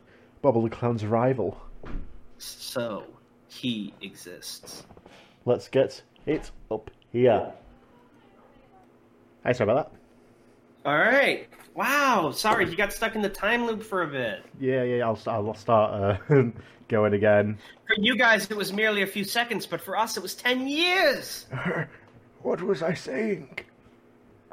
[0.43, 1.59] Bubble the Clown's rival.
[2.37, 3.05] So
[3.47, 4.83] he exists.
[5.45, 7.51] Let's get it up here.
[9.43, 9.91] Hey, sorry about
[10.83, 10.87] that.
[10.87, 11.47] All right.
[11.73, 12.29] Wow.
[12.29, 14.43] Sorry, you got stuck in the time loop for a bit.
[14.59, 16.43] Yeah, yeah, I'll, I'll start uh,
[16.87, 17.57] going again.
[17.87, 20.67] For you guys, it was merely a few seconds, but for us, it was ten
[20.67, 21.47] years.
[22.43, 23.57] what was I saying?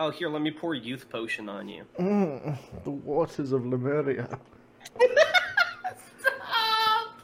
[0.01, 1.85] Oh, here, let me pour youth potion on you.
[1.99, 4.39] Mm, the waters of Lemuria.
[6.21, 7.21] Stop!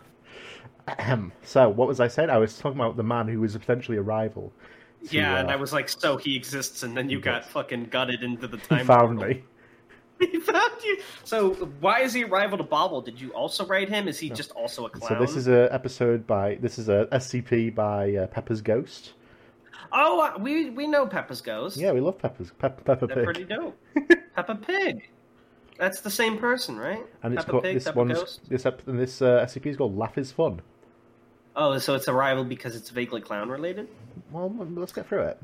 [0.89, 1.33] Ahem.
[1.43, 2.31] So, what was I saying?
[2.31, 4.53] I was talking about the man who was potentially a rival.
[5.09, 7.53] to, Yeah, and uh, I was like, so he exists, and then you got does.
[7.53, 8.81] fucking gutted into the time.
[8.81, 9.37] He found portal.
[9.37, 9.45] me.
[10.21, 10.99] He found you.
[11.25, 13.03] So why is he a rival to Bobble?
[13.03, 14.07] Did you also write him?
[14.07, 15.11] Is he just also a clown?
[15.11, 19.15] So this is a episode by this is a SCP by uh, Pepper's Ghost.
[19.97, 21.77] Oh, uh, we we know Peppa's Ghost.
[21.77, 23.79] Yeah, we love Pepper's Pep, Pepper They're Pig, pretty dope.
[24.35, 25.09] Peppa Pig.
[25.79, 27.05] That's the same person, right?
[27.23, 28.41] and it's Peppa called Pig, this Peppa one's Ghost.
[28.49, 30.61] this ep- this uh, SCP is called Laugh is Fun.
[31.57, 33.89] Oh, so it's a rival because it's vaguely clown related.
[34.33, 35.41] Well, let's get through it.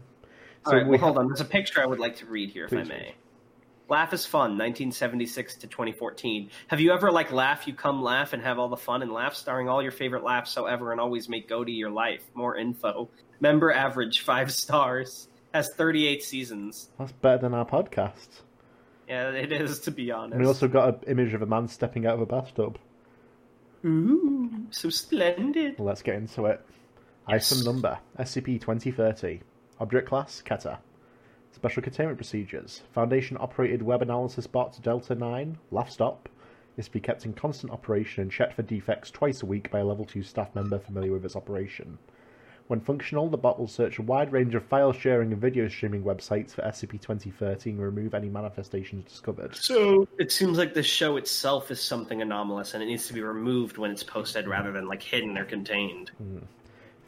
[0.66, 1.28] All right, we well, hold on.
[1.28, 3.14] There's a picture I would like to read here, if I may.
[3.88, 6.50] Laugh is fun, 1976 to 2014.
[6.68, 9.34] Have you ever like laugh, you come laugh and have all the fun and laugh,
[9.34, 12.22] starring all your favorite laughs so ever and always make go to your life.
[12.34, 13.08] More info.
[13.40, 15.28] Member average five stars.
[15.52, 16.90] Has 38 seasons.
[16.98, 18.28] That's better than our podcast.
[19.08, 20.34] Yeah, it is to be honest.
[20.34, 22.78] And we also got an image of a man stepping out of a bathtub.
[23.84, 25.80] Ooh, so splendid.
[25.80, 26.64] Let's get into it.
[27.28, 27.50] Yes.
[27.50, 29.40] Item number SCP 2030.
[29.80, 30.78] Object class Keter.
[31.52, 32.82] Special containment procedures.
[32.92, 36.28] Foundation operated web analysis bot Delta 9, Laugh Stop,
[36.76, 39.80] is to be kept in constant operation and checked for defects twice a week by
[39.80, 41.98] a level 2 staff member familiar with its operation.
[42.70, 46.04] When functional, the bot will search a wide range of file sharing and video streaming
[46.04, 49.56] websites for SCP-2013 and remove any manifestations discovered.
[49.56, 53.22] So it seems like the show itself is something anomalous and it needs to be
[53.22, 56.12] removed when it's posted rather than like hidden or contained.
[56.18, 56.38] Hmm.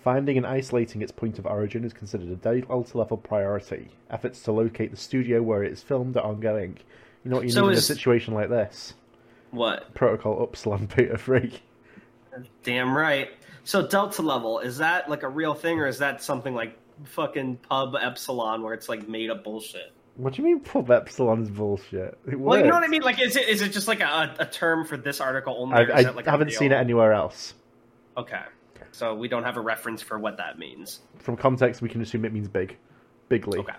[0.02, 3.88] Finding and isolating its point of origin is considered a Delta level priority.
[4.10, 6.76] Efforts to locate the studio where it is filmed are ongoing.
[7.22, 8.94] You know what you So need in a situation like this?
[9.52, 9.94] What?
[9.94, 11.56] Protocol Upsilon Beta 3.
[12.64, 13.30] Damn right.
[13.64, 17.56] So Delta level, is that like a real thing or is that something like fucking
[17.68, 19.92] pub epsilon where it's like made up bullshit?
[20.16, 22.18] What do you mean pub Epsilon is bullshit?
[22.26, 23.02] It Well, you know what I mean?
[23.02, 25.74] Like, is it is it just like a, a term for this article only?
[25.74, 27.54] I, I like haven't seen it anywhere else.
[28.16, 28.42] Okay,
[28.90, 31.00] so we don't have a reference for what that means.
[31.18, 32.76] From context, we can assume it means big.
[33.30, 33.58] Bigly.
[33.58, 33.72] Okay.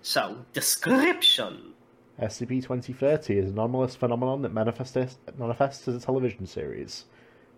[0.00, 1.74] So description.
[2.22, 7.06] SCP-2030 is an anomalous phenomenon that manifests, manifests as a television series.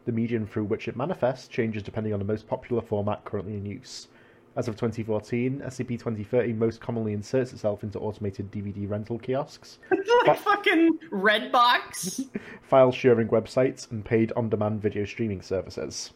[0.04, 3.64] The medium through which it manifests changes depending on the most popular format currently in
[3.64, 4.08] use.
[4.54, 9.78] As of 2014, SCP-2030 most commonly inserts itself into automated DVD rental kiosks,
[10.26, 12.28] like fucking Redbox.
[12.62, 16.12] file-sharing websites, and paid on-demand video streaming services.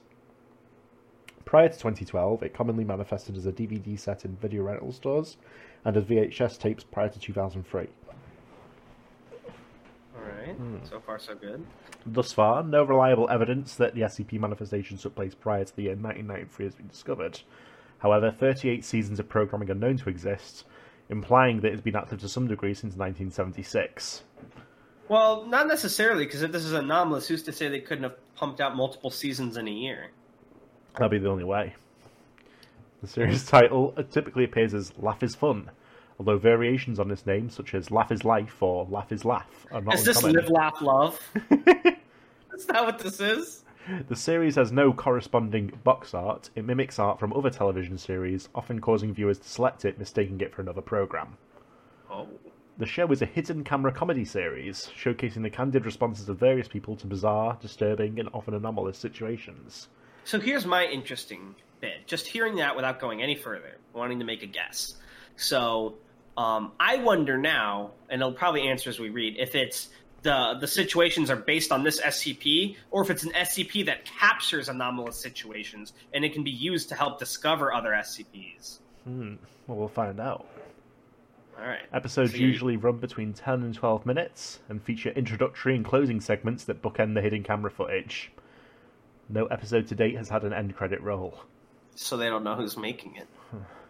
[1.46, 5.36] Prior to 2012, it commonly manifested as a DVD set in video rental stores
[5.84, 7.86] and as VHS tapes prior to 2003.
[10.26, 10.76] Alright, hmm.
[10.84, 11.64] so far so good.
[12.04, 15.92] Thus far, no reliable evidence that the SCP manifestation took place prior to the year
[15.92, 17.40] 1993 has been discovered.
[17.98, 20.64] However, 38 seasons of programming are known to exist,
[21.08, 24.22] implying that it's been active to some degree since 1976.
[25.08, 28.60] Well, not necessarily, because if this is anomalous, who's to say they couldn't have pumped
[28.60, 30.10] out multiple seasons in a year?
[30.96, 31.74] That'd be the only way.
[33.02, 35.70] The series title typically appears as Laugh is Fun,
[36.18, 39.80] although variations on this name, such as Laugh is Life or Laugh is Laugh, are
[39.80, 40.22] not Is this.
[40.22, 41.20] Live, Laugh, Love?
[42.54, 43.64] Is that what this is?
[44.08, 46.50] The series has no corresponding box art.
[46.56, 50.54] It mimics art from other television series, often causing viewers to select it, mistaking it
[50.54, 51.36] for another program.
[52.10, 52.26] Oh.
[52.78, 56.96] The show is a hidden camera comedy series, showcasing the candid responses of various people
[56.96, 59.88] to bizarre, disturbing, and often anomalous situations.
[60.24, 62.06] So here's my interesting bit.
[62.06, 64.94] Just hearing that without going any further, wanting to make a guess.
[65.36, 65.94] So
[66.36, 69.88] um, I wonder now, and it'll probably answer as we read, if it's
[70.22, 74.68] the the situations are based on this SCP, or if it's an SCP that captures
[74.68, 78.80] anomalous situations and it can be used to help discover other SCPs.
[79.04, 79.36] Hmm.
[79.66, 80.46] Well, we'll find out.
[81.58, 81.82] All right.
[81.92, 82.38] Episodes See.
[82.38, 87.14] usually run between 10 and 12 minutes and feature introductory and closing segments that bookend
[87.14, 88.30] the hidden camera footage.
[89.28, 91.38] No episode to date has had an end credit roll.
[91.94, 93.26] So they don't know who's making it.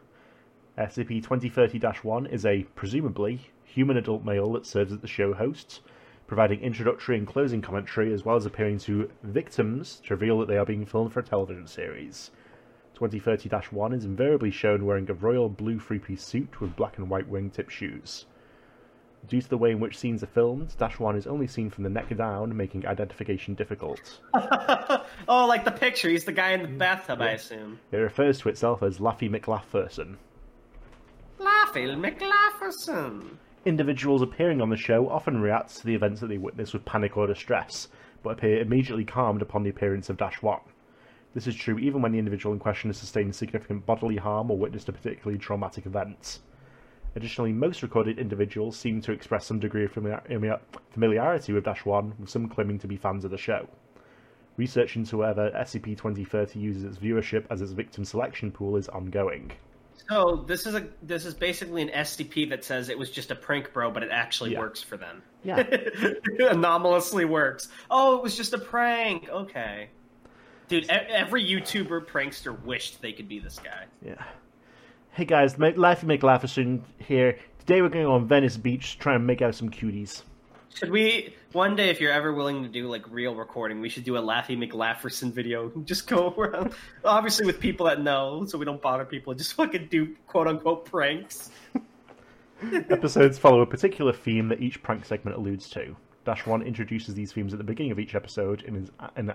[0.78, 5.80] SCP 2030 1 is a, presumably, human adult male that serves as the show host,
[6.26, 10.58] providing introductory and closing commentary as well as appearing to victims to reveal that they
[10.58, 12.30] are being filmed for a television series.
[12.94, 17.08] 2030 1 is invariably shown wearing a royal blue three piece suit with black and
[17.08, 18.26] white wingtip shoes.
[19.28, 21.84] Due to the way in which scenes are filmed, Dash 1 is only seen from
[21.84, 24.20] the neck down, making identification difficult.
[24.34, 26.10] oh, like the picture.
[26.10, 27.80] He's the guy in the bathtub, I assume.
[27.90, 30.18] It refers to itself as Laffy McLaughlin.
[31.76, 33.38] McLaughlin.
[33.66, 37.18] Individuals appearing on the show often react to the events that they witness with panic
[37.18, 37.88] or distress,
[38.22, 40.58] but appear immediately calmed upon the appearance of Dash 1.
[41.34, 44.56] This is true even when the individual in question has sustained significant bodily harm or
[44.56, 46.38] witnessed a particularly traumatic event.
[47.14, 50.60] Additionally, most recorded individuals seem to express some degree of familiar-
[50.92, 53.68] familiarity with Dash 1, with some claiming to be fans of the show.
[54.56, 59.52] Research into whether SCP 2030 uses its viewership as its victim selection pool is ongoing.
[60.08, 63.34] So this is a this is basically an SCP that says it was just a
[63.34, 64.60] prank, bro, but it actually Yeah.
[64.60, 65.22] works for them.
[65.42, 65.62] Yeah.
[66.50, 67.68] anomalously works.
[67.90, 69.28] Oh, it was just a prank.
[69.28, 69.88] Okay,
[70.68, 70.88] dude.
[70.88, 73.84] Every YouTuber prankster wished they could be this guy.
[74.04, 74.22] Yeah.
[75.12, 77.38] Hey guys, Laffy McLaughlin here.
[77.58, 80.22] Today we're going on Venice Beach trying to try and make out some cuties.
[80.76, 84.04] Should we one day, if you're ever willing to do like real recording, we should
[84.04, 85.70] do a Laffy McLafferson video.
[85.86, 89.32] Just go around, obviously with people that know, so we don't bother people.
[89.32, 91.50] Just fucking do quote unquote pranks.
[92.90, 95.96] Episodes follow a particular theme that each prank segment alludes to.
[96.26, 98.90] Dash 1 introduces these themes at the beginning of each episode in his-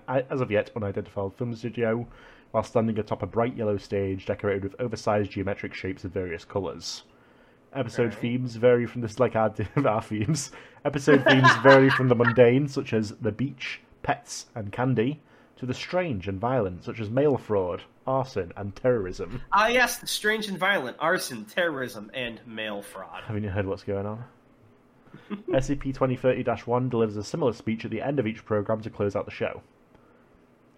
[0.08, 2.06] as of yet unidentified film studio,
[2.52, 7.04] while standing atop a bright yellow stage decorated with oversized geometric shapes of various colours.
[7.74, 8.20] Episode Alright.
[8.20, 9.54] themes vary from this, like our,
[9.86, 10.52] our themes.
[10.84, 15.22] Episode themes vary from the mundane, such as the beach, pets, and candy,
[15.58, 19.42] to the strange and violent, such as mail fraud, arson, and terrorism.
[19.54, 23.24] Ah, yes, the strange and violent, arson, terrorism, and mail fraud.
[23.26, 24.24] Haven't you heard what's going on?
[25.50, 29.16] SCP 2030 1 delivers a similar speech at the end of each program to close
[29.16, 29.62] out the show.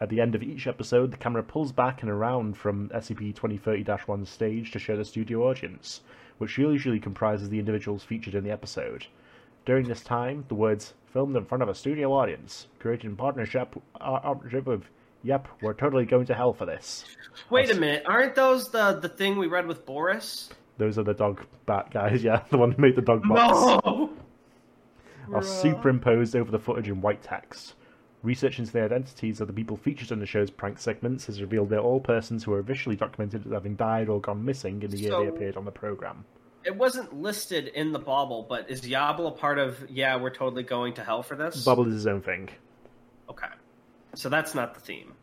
[0.03, 3.85] At the end of each episode, the camera pulls back and around from SCP 2030
[3.85, 6.01] 1's stage to show the studio audience,
[6.39, 9.05] which usually comprises the individuals featured in the episode.
[9.65, 13.81] During this time, the words filmed in front of a studio audience, created in partnership,
[14.01, 14.83] uh, partnership with
[15.23, 17.05] Yep, we're totally going to hell for this.
[17.49, 20.49] Wait a minute, aren't those the the thing we read with Boris?
[20.77, 23.85] Those are the dog bat guys, yeah, the one who made the dog box.
[23.85, 24.11] No.
[25.33, 27.75] are superimposed over the footage in white text.
[28.23, 31.69] Research into the identities of the people featured in the show's prank segments has revealed
[31.69, 34.97] they're all persons who are officially documented as having died or gone missing in the
[34.97, 36.23] year they appeared on the program.
[36.63, 39.85] It wasn't listed in the bauble, but is a part of?
[39.89, 41.65] Yeah, we're totally going to hell for this.
[41.65, 42.47] Bubble is his own thing.
[43.29, 43.47] Okay,
[44.15, 45.13] so that's not the theme.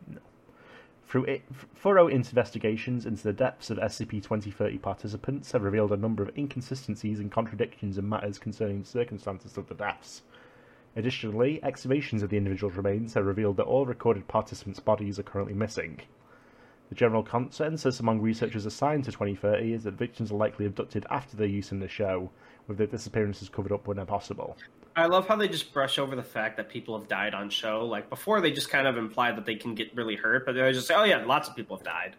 [1.08, 1.42] Through it,
[1.76, 7.32] thorough investigations into the depths of SCP-2030 participants have revealed a number of inconsistencies and
[7.32, 10.22] contradictions in matters concerning the circumstances of the deaths.
[10.96, 15.54] Additionally, excavations of the individual's remains have revealed that all recorded participants' bodies are currently
[15.54, 16.00] missing.
[16.88, 21.36] The general consensus among researchers assigned to 2030 is that victims are likely abducted after
[21.36, 22.30] their use in the show,
[22.66, 24.56] with their disappearances covered up when possible.
[24.96, 27.86] I love how they just brush over the fact that people have died on show.
[27.86, 30.72] Like before, they just kind of imply that they can get really hurt, but they
[30.72, 32.16] just say, "Oh yeah, lots of people have died."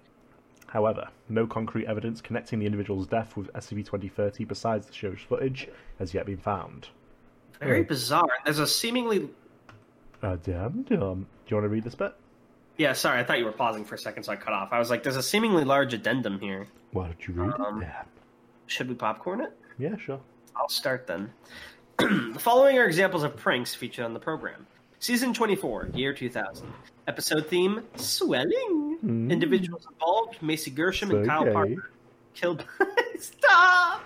[0.68, 5.68] However, no concrete evidence connecting the individual's death with SCP-2030 besides the show's footage
[6.00, 6.88] has yet been found.
[7.62, 8.28] Very bizarre.
[8.44, 9.30] There's a seemingly
[10.22, 10.88] Uh, damn, dumb.
[10.88, 10.96] Do
[11.48, 12.14] you want to read this bit?
[12.78, 12.94] yeah.
[12.94, 14.70] Sorry, I thought you were pausing for a second, so I cut off.
[14.72, 16.68] I was like, "There's a seemingly large addendum here.
[16.92, 17.90] Why don't you read Um, it?
[18.68, 20.20] Should we popcorn it?" Yeah, sure.
[20.56, 21.32] I'll start then.
[21.98, 24.66] the following are examples of pranks featured on the program.
[25.00, 26.68] Season 24, year 2000.
[27.08, 28.98] Episode theme Swelling.
[29.04, 29.32] Mm.
[29.32, 31.90] Individuals involved Macy Gershom and Kyle Parker.
[32.36, 32.64] Killed.
[33.20, 34.04] Stop!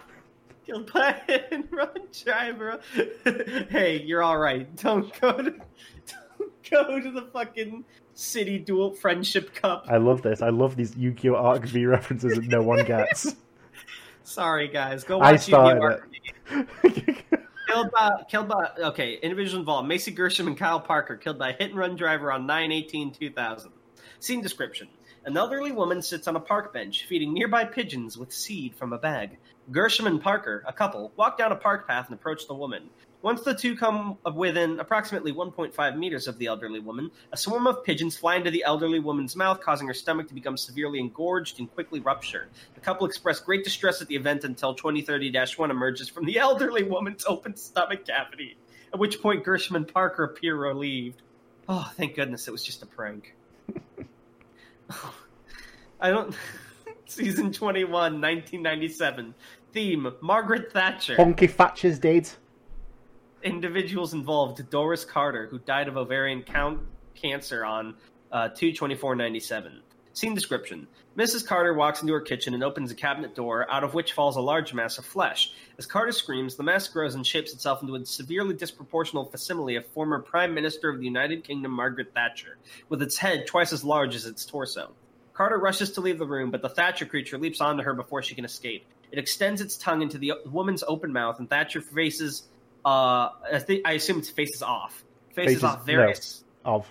[0.65, 2.80] Killed by a hit and run driver.
[3.69, 4.75] hey, you're alright.
[4.78, 5.54] Don't go to.
[6.38, 9.86] Don't go to the fucking City Duel Friendship Cup.
[9.88, 10.41] I love this.
[10.41, 11.36] I love these Yu-Gi-Oh!
[11.36, 13.36] Arc V references that no one gets.
[14.23, 15.04] Sorry, guys.
[15.04, 16.01] Go I watch started
[16.51, 17.41] Yu-Gi-Oh!
[17.67, 19.88] Killed by, killed by, okay, individuals involved.
[19.88, 23.12] Macy Gershom and Kyle Parker killed by a hit and run driver on 9 18
[23.12, 23.71] 2000.
[24.19, 24.88] Scene description
[25.25, 28.97] An elderly woman sits on a park bench feeding nearby pigeons with seed from a
[28.97, 29.38] bag.
[29.71, 32.89] Gershom and Parker, a couple, walk down a park path and approach the woman.
[33.25, 37.84] Once the two come within approximately 1.5 meters of the elderly woman, a swarm of
[37.84, 41.73] pigeons fly into the elderly woman's mouth, causing her stomach to become severely engorged and
[41.73, 42.47] quickly rupture.
[42.75, 46.84] The couple express great distress at the event until 2030 1 emerges from the elderly
[46.84, 48.58] woman's open stomach cavity,
[48.93, 51.23] at which point Gershman and Parker appear relieved.
[51.67, 53.34] Oh, thank goodness it was just a prank.
[56.00, 56.36] I don't.
[57.08, 59.34] Season 21, 1997.
[59.71, 61.15] Theme Margaret Thatcher.
[61.15, 62.30] Honky Thatcher's dead.
[63.43, 66.80] Individuals involved Doris Carter, who died of ovarian count
[67.13, 67.95] cancer on
[68.32, 68.74] uh, 2
[69.15, 69.82] 97.
[70.15, 71.45] Scene description Mrs.
[71.45, 74.41] Carter walks into her kitchen and opens a cabinet door, out of which falls a
[74.41, 75.54] large mass of flesh.
[75.78, 79.86] As Carter screams, the mass grows and shapes itself into a severely disproportional facsimile of
[79.88, 82.58] former Prime Minister of the United Kingdom Margaret Thatcher,
[82.89, 84.91] with its head twice as large as its torso.
[85.34, 88.36] Carter rushes to leave the room, but the Thatcher creature leaps onto her before she
[88.36, 88.86] can escape.
[89.12, 92.47] It extends its tongue into the woman's open mouth, and Thatcher faces.
[92.86, 95.04] Uh, I, think, I assume it's faces off.
[95.34, 96.43] Faces, Faces- off various.
[96.63, 96.88] Of.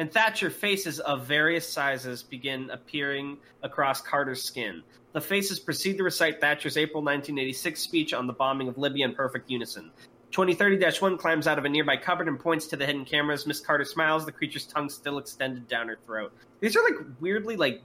[0.00, 4.82] And Thatcher faces of various sizes begin appearing across Carter's skin.
[5.12, 9.14] The faces proceed to recite Thatcher's April 1986 speech on the bombing of Libya in
[9.14, 9.90] perfect unison.
[10.30, 13.46] 2030 1 climbs out of a nearby cupboard and points to the hidden cameras.
[13.46, 16.32] Miss Carter smiles, the creature's tongue still extended down her throat.
[16.60, 17.82] These are like weirdly like.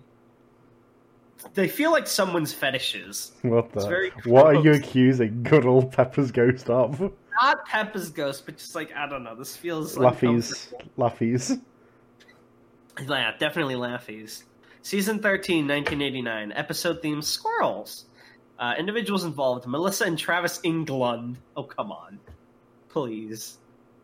[1.53, 3.33] They feel like someone's fetishes.
[3.41, 4.11] What the?
[4.23, 7.11] What are you accusing good old Pepper's ghost of?
[7.41, 9.35] Not Peppa's ghost, but just like, I don't know.
[9.35, 9.97] This feels.
[9.97, 10.71] Laffies.
[10.97, 11.59] Laffies.
[13.01, 14.43] Yeah, definitely Laffy's.
[14.81, 16.53] Season 13, 1989.
[16.53, 18.05] Episode theme Squirrels.
[18.57, 21.37] Uh, individuals involved Melissa and Travis England.
[21.57, 22.19] Oh, come on.
[22.89, 23.57] Please.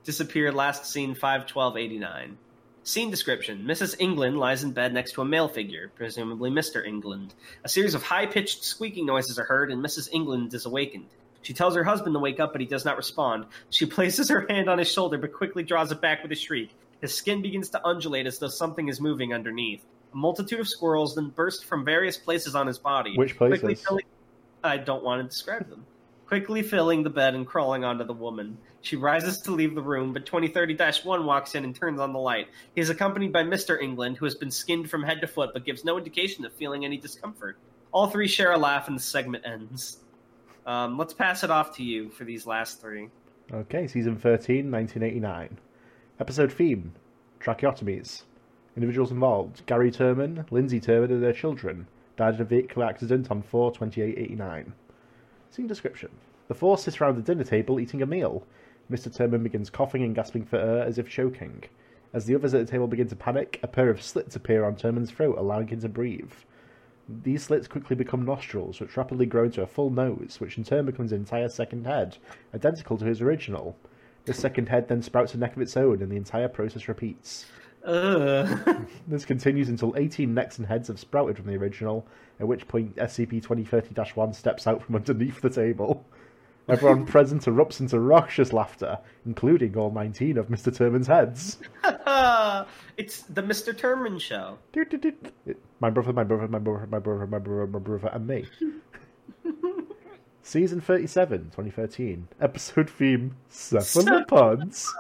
[0.04, 2.38] Disappeared last seen 51289.
[2.84, 3.95] Scene description Mrs.
[3.99, 6.86] England lies in bed next to a male figure, presumably Mr.
[6.86, 7.34] England.
[7.63, 10.10] A series of high pitched squeaking noises are heard, and Mrs.
[10.12, 11.06] England is awakened.
[11.43, 13.45] She tells her husband to wake up, but he does not respond.
[13.69, 16.71] She places her hand on his shoulder, but quickly draws it back with a shriek.
[17.01, 19.83] His skin begins to undulate as though something is moving underneath.
[20.13, 23.17] A multitude of squirrels then burst from various places on his body.
[23.17, 23.85] Which quickly places?
[23.85, 24.05] filling-
[24.63, 25.85] I don't want to describe them.
[26.27, 28.57] Quickly filling the bed and crawling onto the woman.
[28.81, 32.19] She rises to leave the room, but 2030 1 walks in and turns on the
[32.19, 32.47] light.
[32.75, 33.81] He is accompanied by Mr.
[33.81, 36.85] England, who has been skinned from head to foot but gives no indication of feeling
[36.85, 37.57] any discomfort.
[37.91, 39.97] All three share a laugh and the segment ends.
[40.65, 43.09] Um, let's pass it off to you for these last three.
[43.53, 45.57] Okay, season 13, 1989.
[46.21, 46.93] Episode theme
[47.39, 48.25] Tracheotomies.
[48.75, 53.41] Individuals involved Gary Turman, Lindsay Turman, and their children died in a vehicle accident on
[53.41, 54.73] 4 28 89.
[55.49, 56.12] Scene description
[56.47, 58.43] The four sit around the dinner table eating a meal.
[58.91, 59.10] Mr.
[59.10, 61.63] Turman begins coughing and gasping for air as if choking.
[62.13, 64.75] As the others at the table begin to panic, a pair of slits appear on
[64.75, 66.33] Turman's throat, allowing him to breathe.
[67.23, 70.85] These slits quickly become nostrils, which rapidly grow into a full nose, which in turn
[70.85, 72.17] becomes an entire second head,
[72.54, 73.75] identical to his original.
[74.26, 77.46] This second head then sprouts a neck of its own, and the entire process repeats.
[77.86, 77.90] Uh.
[77.90, 78.88] Ugh.
[79.08, 82.08] This continues until 18 necks and heads have sprouted from the original,
[82.40, 86.06] at which point SCP 2030 1 steps out from underneath the table.
[86.69, 90.72] Everyone present erupts into raucous laughter, including all 19 of Mr.
[90.72, 91.58] Turman's heads.
[92.98, 93.74] it's the Mr.
[93.74, 94.58] Turman show.
[95.80, 98.46] My brother, my brother, my brother, my brother, my brother, my brother, and me.
[100.44, 102.27] Season 37, 2013.
[102.42, 104.92] Episode theme Cephalopods.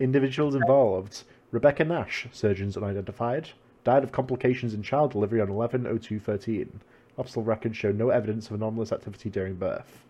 [0.00, 3.50] Individuals involved Rebecca Nash, surgeons unidentified,
[3.84, 6.80] died of complications in child delivery on 11 02 13.
[7.16, 10.02] Hospital records show no evidence of anomalous activity during birth.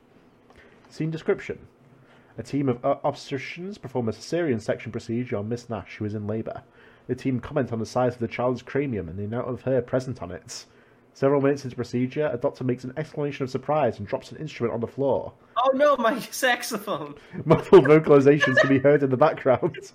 [0.89, 1.59] Scene description
[2.39, 6.29] A team of obstetricians perform a cesarean section procedure on Miss Nash, who is in
[6.29, 6.63] labour.
[7.09, 9.83] The team comment on the size of the child's cranium and the amount of hair
[9.83, 10.65] present on it.
[11.19, 14.73] Several minutes into procedure, a doctor makes an exclamation of surprise and drops an instrument
[14.73, 15.33] on the floor.
[15.57, 17.17] Oh no, my saxophone!
[17.45, 19.91] Muffled vocalizations can be heard in the background.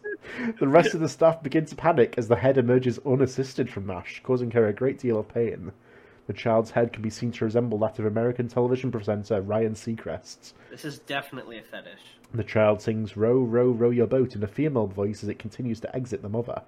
[0.59, 4.19] The rest of the staff begin to panic as the head emerges unassisted from Nash,
[4.21, 5.71] causing her a great deal of pain.
[6.27, 10.51] The child's head can be seen to resemble that of American television presenter Ryan Seacrest.
[10.71, 12.01] This is definitely a fetish.
[12.33, 15.79] The child sings Row, row, row your boat in a female voice as it continues
[15.79, 16.63] to exit the mother.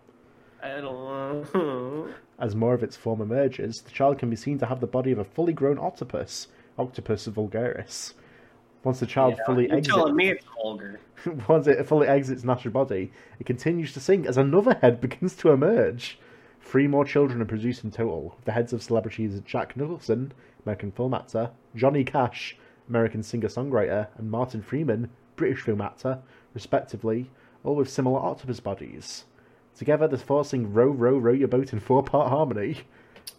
[0.63, 2.07] I don't know.
[2.39, 5.11] As more of its form emerges, the child can be seen to have the body
[5.11, 6.47] of a fully grown octopus,
[6.77, 8.13] Octopus vulgaris.
[8.83, 10.99] Once the child Yeah, fully exits, telling me it's vulgar.
[11.47, 15.51] once it fully exits natural body, it continues to sink as another head begins to
[15.51, 16.19] emerge.
[16.61, 18.37] Three more children are produced in total.
[18.45, 20.33] The heads of celebrities Jack Nicholson,
[20.65, 22.57] American film actor, Johnny Cash,
[22.89, 26.19] American singer-songwriter, and Martin Freeman, British film actor,
[26.53, 27.29] respectively,
[27.63, 29.25] all with similar octopus bodies.
[29.75, 32.77] Together, the four sing "Row, row, row your boat" in four-part harmony.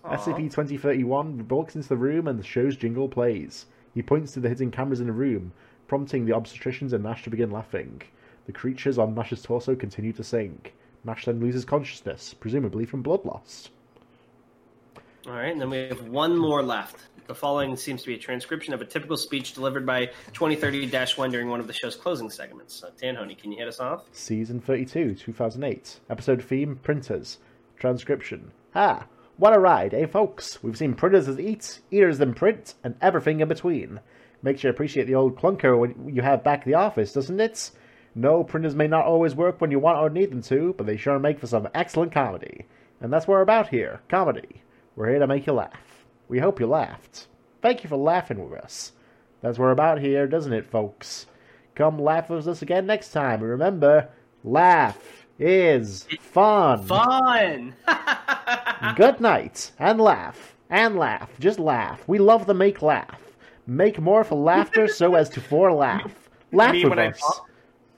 [0.05, 0.17] Aw.
[0.17, 3.65] SCP-2031 walks into the room and the show's jingle plays.
[3.95, 5.53] He points to the hidden cameras in the room,
[5.89, 8.03] prompting the obstetricians and Nash to begin laughing.
[8.45, 10.75] The creatures on Nash's torso continue to sink.
[11.05, 13.71] Nash then loses consciousness, presumably from blood loss.
[15.27, 16.99] All right, and then we have one more left.
[17.27, 21.49] The following seems to be a transcription of a typical speech delivered by 2030-1 during
[21.49, 22.77] one of the show's closing segments.
[22.77, 24.05] So, Tanhony, can you hit us off?
[24.13, 25.99] Season 32, 2008.
[26.09, 27.39] Episode theme, Printers.
[27.77, 28.53] Transcription.
[28.77, 30.63] Ah, what a ride, eh, folks?
[30.63, 33.99] We've seen printers as eat, eaters that print, and everything in between.
[34.45, 37.73] Makes you appreciate the old clunker when you have back the office, doesn't it?
[38.15, 40.97] No, printers may not always work when you want or need them to, but they
[40.97, 42.67] sure make for some excellent comedy.
[43.01, 44.63] And that's what we're about here comedy.
[44.97, 46.07] We're here to make you laugh.
[46.27, 47.27] We hope you laughed.
[47.61, 48.93] Thank you for laughing with us.
[49.43, 51.27] That's what we're about here, doesn't it, folks?
[51.75, 53.41] Come laugh with us again next time.
[53.41, 54.09] And remember,
[54.43, 56.87] laugh is fun.
[56.87, 57.75] Fun!
[58.97, 61.29] Good night, and laugh, and laugh.
[61.39, 62.03] Just laugh.
[62.09, 63.21] We love to make laugh.
[63.67, 66.31] Make more for laughter so as to for laugh.
[66.53, 67.21] Laugh me with when I us.
[67.21, 67.47] bomb,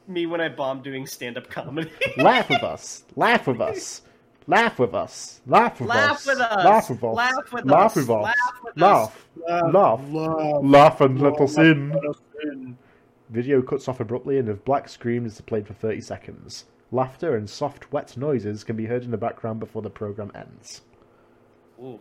[0.08, 1.92] me when I bomb doing stand-up comedy.
[2.16, 3.04] Laugh with us.
[3.14, 4.02] Laugh with us.
[4.48, 5.42] Laugh with us.
[5.46, 6.26] Laugh with Laugh us.
[6.26, 6.64] with us.
[6.64, 7.14] Laugh with us.
[7.14, 7.96] Laugh with Laugh us.
[7.96, 8.24] with us.
[8.24, 9.28] Laugh with Laugh.
[9.74, 10.10] Laugh.
[10.10, 10.64] Laugh.
[10.64, 12.78] Laugh and let us in.
[13.28, 16.64] Video cuts off abruptly and a black screen is played for 30 seconds.
[16.90, 20.80] Laughter and soft, wet noises can be heard in the background before the program ends.
[21.78, 22.00] Ooh.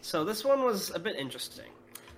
[0.00, 1.72] So this one was a bit interesting.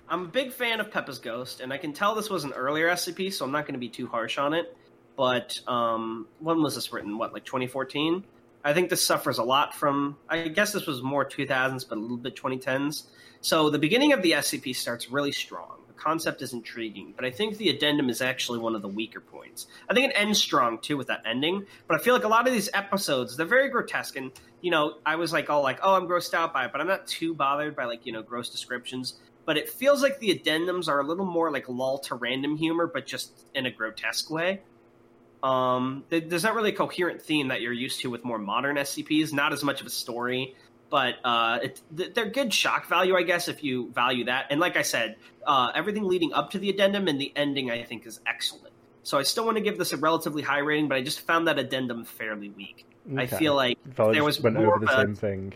[0.07, 2.89] I'm a big fan of Pepper's Ghost, and I can tell this was an earlier
[2.89, 4.77] SCP, so I'm not going to be too harsh on it.
[5.17, 7.17] But um, when was this written?
[7.17, 8.23] What, like 2014?
[8.63, 10.17] I think this suffers a lot from.
[10.29, 13.07] I guess this was more 2000s, but a little bit 2010s.
[13.41, 15.81] So the beginning of the SCP starts really strong.
[15.87, 19.19] The concept is intriguing, but I think the addendum is actually one of the weaker
[19.19, 19.67] points.
[19.89, 22.47] I think it ends strong too with that ending, but I feel like a lot
[22.47, 25.95] of these episodes they're very grotesque, and you know I was like, oh, like oh,
[25.95, 28.49] I'm grossed out by it, but I'm not too bothered by like you know gross
[28.49, 29.15] descriptions.
[29.45, 32.87] But it feels like the addendums are a little more like lull to random humor,
[32.87, 34.61] but just in a grotesque way.
[35.43, 39.33] Um, there's not really a coherent theme that you're used to with more modern SCPs.
[39.33, 40.55] Not as much of a story,
[40.89, 44.47] but uh, it, they're good shock value, I guess, if you value that.
[44.51, 47.83] And like I said, uh, everything leading up to the addendum and the ending, I
[47.83, 48.73] think, is excellent.
[49.03, 51.47] So I still want to give this a relatively high rating, but I just found
[51.47, 52.85] that addendum fairly weak.
[53.17, 55.53] I feel like Fellas there was went more over of the a- same thing.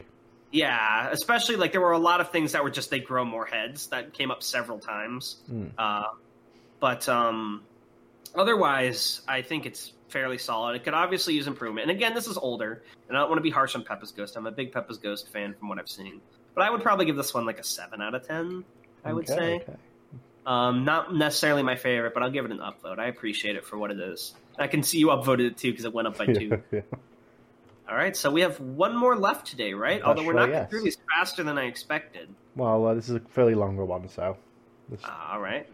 [0.52, 3.46] yeah, especially like there were a lot of things that were just they grow more
[3.46, 5.38] heads that came up several times.
[5.50, 5.72] Mm.
[5.78, 6.04] Uh,
[6.82, 7.64] but um,
[8.36, 10.76] otherwise, I think it's fairly solid.
[10.76, 11.90] It could obviously use improvement.
[11.90, 14.36] And again, this is older, and I don't want to be harsh on Pepper's Ghost.
[14.36, 16.22] I'm a big Pepper's Ghost fan from what I've seen,
[16.56, 18.64] but I would probably give this one like a seven out of ten.
[19.04, 19.56] I would Okay, say.
[19.56, 19.76] okay.
[20.46, 23.00] Um, not necessarily my favorite, but I'll give it an upvote.
[23.00, 24.34] I appreciate it for what it is.
[24.58, 26.62] I can see you upvoted it too because it went up by two.
[26.72, 26.82] Yeah.
[27.90, 30.02] All right, so we have one more left today, right?
[30.02, 30.70] Although we're not yes.
[30.70, 32.28] through these faster than I expected.
[32.56, 34.36] Well, uh, this is a fairly longer one, so.
[34.90, 35.68] This, Uh, all right.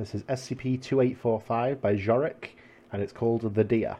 [0.00, 2.50] This is SCP-2845 by Jorik,
[2.92, 3.96] and it's called The Deer.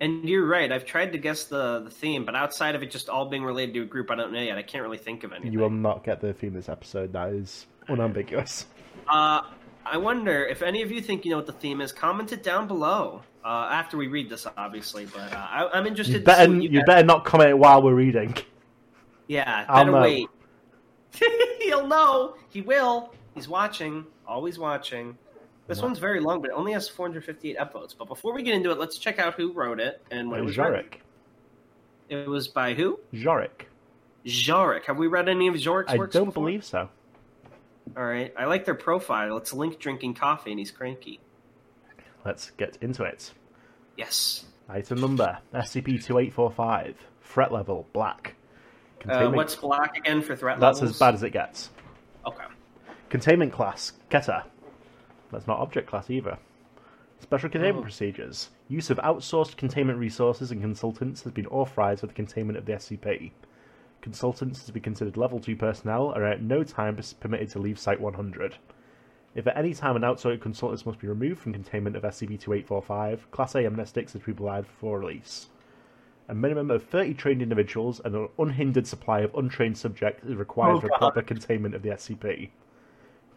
[0.00, 0.72] And you're right.
[0.72, 3.74] I've tried to guess the, the theme, but outside of it just all being related
[3.74, 5.52] to a group I don't know yet, I can't really think of anything.
[5.52, 7.12] You will not get the theme this episode.
[7.12, 8.66] That is unambiguous.
[9.08, 9.42] Uh,
[9.84, 11.90] I wonder if any of you think you know what the theme is.
[11.90, 15.06] Comment it down below uh, after we read this, obviously.
[15.06, 16.12] But uh, I, I'm interested.
[16.12, 18.36] You to better, you, you better not comment while we're reading.
[19.26, 20.02] Yeah, I'll better know.
[20.02, 20.28] wait.
[21.62, 22.36] He'll know.
[22.50, 23.12] He will.
[23.34, 24.06] He's watching.
[24.30, 25.18] Always watching.
[25.66, 25.88] This Wow.
[25.88, 27.96] one's very long, but it only has 458 upvotes.
[27.98, 30.44] But before we get into it, let's check out who wrote it and when it
[30.44, 30.86] was written.
[32.08, 33.00] It was by who?
[33.12, 33.66] Jarek.
[34.24, 34.84] Jarek.
[34.84, 36.44] Have we read any of Jarek's I works I don't before?
[36.44, 36.88] believe so.
[37.96, 38.32] All right.
[38.38, 39.36] I like their profile.
[39.36, 41.18] It's Link drinking coffee and he's cranky.
[42.24, 43.32] Let's get into it.
[43.96, 44.44] Yes.
[44.68, 46.94] Item number SCP-2845.
[47.22, 48.34] Threat level black.
[49.08, 50.68] Uh, what's black again for threat level?
[50.68, 50.96] That's levels?
[50.96, 51.70] as bad as it gets.
[52.26, 52.44] Okay.
[53.10, 54.44] Containment class Keter.
[55.32, 56.38] That's not object class either.
[57.18, 57.82] Special containment Oh.
[57.82, 58.50] procedures.
[58.68, 62.72] Use of outsourced containment resources and consultants has been authorized for the containment of the
[62.72, 63.32] SCP.
[64.00, 68.00] Consultants to be considered level 2 personnel are at no time permitted to leave Site
[68.00, 68.56] 100.
[69.34, 73.54] If at any time an outside consultant must be removed from containment of SCP-2845, Class
[73.56, 75.48] A amnestics are to be applied for release.
[76.28, 80.76] A minimum of 30 trained individuals and an unhindered supply of untrained subjects is required
[80.76, 82.50] Oh, for proper containment of the SCP.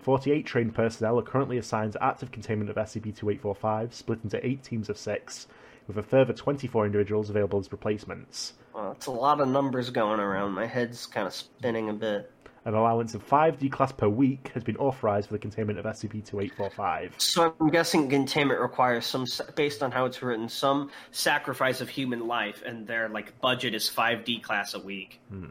[0.03, 4.89] 48 trained personnel are currently assigned to active containment of SCP-2845, split into 8 teams
[4.89, 5.47] of 6,
[5.87, 8.53] with a further 24 individuals available as replacements.
[8.73, 10.51] Well, it's a lot of numbers going around.
[10.51, 12.29] My head's kind of spinning a bit.
[12.65, 17.11] An allowance of 5 D-Class per week has been authorized for the containment of SCP-2845.
[17.17, 19.25] So I'm guessing containment requires some,
[19.55, 23.89] based on how it's written, some sacrifice of human life, and their like budget is
[23.89, 25.19] five D class a week.
[25.29, 25.47] Hmm.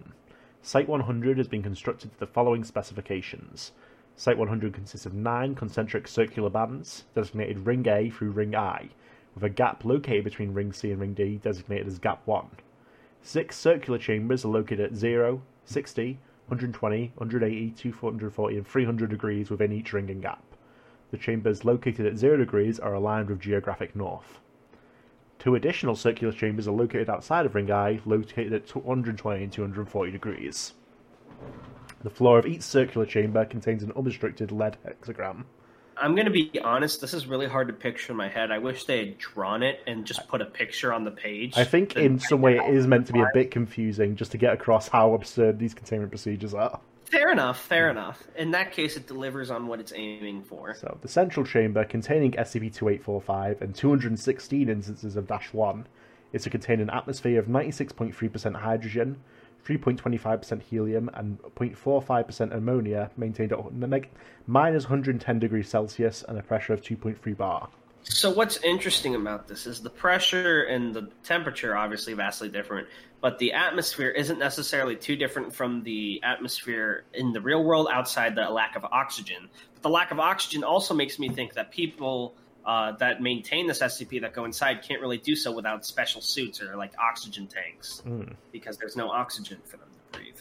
[0.63, 3.73] Site 100 has been constructed to the following specifications.
[4.17, 8.91] Site 100 consists of nine concentric circular bands, designated Ring A through Ring I,
[9.35, 12.47] with a gap located between Ring C and Ring D, designated as Gap 1.
[13.23, 19.73] Six circular chambers are located at 0, 60, 120, 180, 240, and 300 degrees within
[19.73, 20.43] each ring and gap.
[21.11, 24.41] The chambers located at 0 degrees are aligned with geographic north.
[25.39, 30.13] Two additional circular chambers are located outside of Ring I, located at 120 and 240
[30.13, 30.75] degrees.
[32.03, 35.45] The floor of each circular chamber contains an unrestricted lead hexagram.
[35.97, 37.01] I'm gonna be honest.
[37.01, 38.51] This is really hard to picture in my head.
[38.51, 41.57] I wish they had drawn it and just put a picture on the page.
[41.57, 44.39] I think in some way it is meant to be a bit confusing just to
[44.39, 46.81] get across how absurd these containment procedures are.
[47.05, 47.61] Fair enough.
[47.61, 48.27] Fair enough.
[48.37, 50.75] In that case, it delivers on what it's aiming for.
[50.75, 55.87] So, the central chamber containing SCP-2845 and 216 instances of Dash 1
[56.33, 59.19] is to contain an atmosphere of 96.3% hydrogen,
[59.67, 63.59] 3.25% helium, and 0.45% ammonia maintained at
[64.47, 67.69] minus 110 degrees Celsius and a pressure of 2.3 bar.
[68.05, 72.89] So what's interesting about this is the pressure and the temperature obviously vastly different,
[73.21, 78.35] but the atmosphere isn't necessarily too different from the atmosphere in the real world outside
[78.35, 79.49] the lack of oxygen.
[79.75, 82.35] But the lack of oxygen also makes me think that people
[82.65, 86.63] uh, that maintain this SCP that go inside can't really do so without special suits
[86.63, 88.35] or like oxygen tanks Mm.
[88.53, 90.37] because there's no oxygen for them to breathe.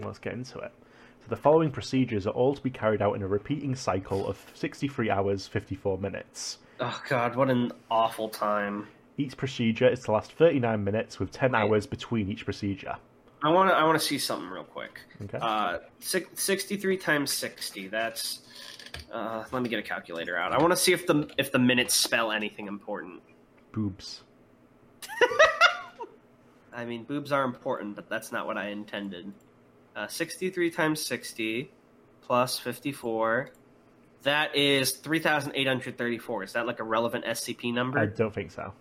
[0.00, 0.72] Let's get into it.
[1.20, 4.38] So the following procedures are all to be carried out in a repeating cycle of
[4.54, 6.58] 63 hours 54 minutes.
[6.80, 8.88] Oh god, what an awful time.
[9.18, 11.62] Each procedure is to last 39 minutes with 10 Right.
[11.62, 12.96] hours between each procedure.
[13.44, 15.00] I want to I want to see something real quick.
[15.24, 15.38] Okay.
[15.40, 17.88] Uh, six, 63 times 60.
[17.88, 18.40] That's
[19.12, 20.52] uh, let me get a calculator out.
[20.52, 23.22] I want to see if the if the minutes spell anything important.
[23.72, 24.22] Boobs.
[26.72, 29.32] I mean, boobs are important, but that's not what I intended.
[29.94, 31.70] Uh, 63 times 60
[32.22, 33.50] plus 54.
[34.22, 36.44] That is 3,834.
[36.44, 37.98] Is that like a relevant SCP number?
[37.98, 38.72] I don't think so.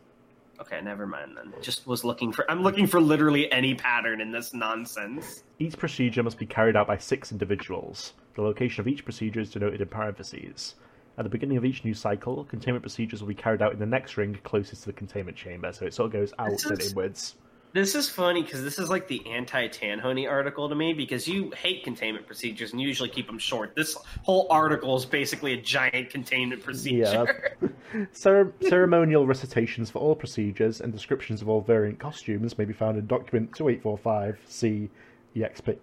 [0.61, 1.53] Okay, never mind then.
[1.61, 2.49] Just was looking for.
[2.49, 5.43] I'm looking for literally any pattern in this nonsense.
[5.57, 8.13] Each procedure must be carried out by six individuals.
[8.35, 10.75] The location of each procedure is denoted in parentheses.
[11.17, 13.85] At the beginning of each new cycle, containment procedures will be carried out in the
[13.85, 16.81] next ring closest to the containment chamber, so it sort of goes out This and
[16.81, 17.35] inwards.
[17.73, 21.51] This is funny because this is like the anti Tanhony article to me because you
[21.51, 23.75] hate containment procedures and you usually keep them short.
[23.75, 27.55] This whole article is basically a giant containment procedure.
[28.11, 32.97] Cere- ceremonial recitations for all procedures and descriptions of all variant costumes may be found
[32.97, 34.89] in document 2845C
[35.35, 35.77] EXP.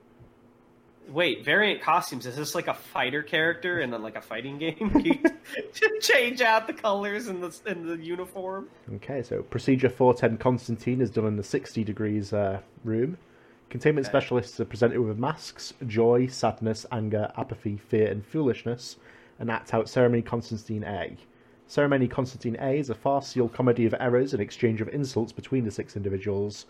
[1.09, 2.27] Wait, variant costumes.
[2.27, 4.93] Is this like a fighter character and a, like a fighting game?
[5.83, 8.69] you change out the colors in the in the uniform.
[8.97, 13.17] Okay, so procedure 410 Constantine is done in the 60 degrees uh, room.
[13.71, 14.13] Containment Okay.
[14.13, 18.97] specialists are presented with masks, joy, sadness, anger, apathy, fear, and foolishness,
[19.39, 21.17] and act out Ceremony Constantine A.
[21.67, 25.71] Ceremony Constantine A is a farcical comedy of errors and exchange of insults between the
[25.71, 26.65] six individuals,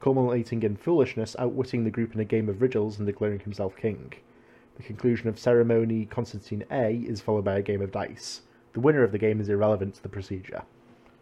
[0.00, 4.12] culminating in foolishness outwitting the group in a game of riddles and declaring himself king.
[4.76, 8.42] The conclusion of ceremony Constantine A is followed by a game of dice.
[8.72, 10.62] The winner of the game is irrelevant to the procedure.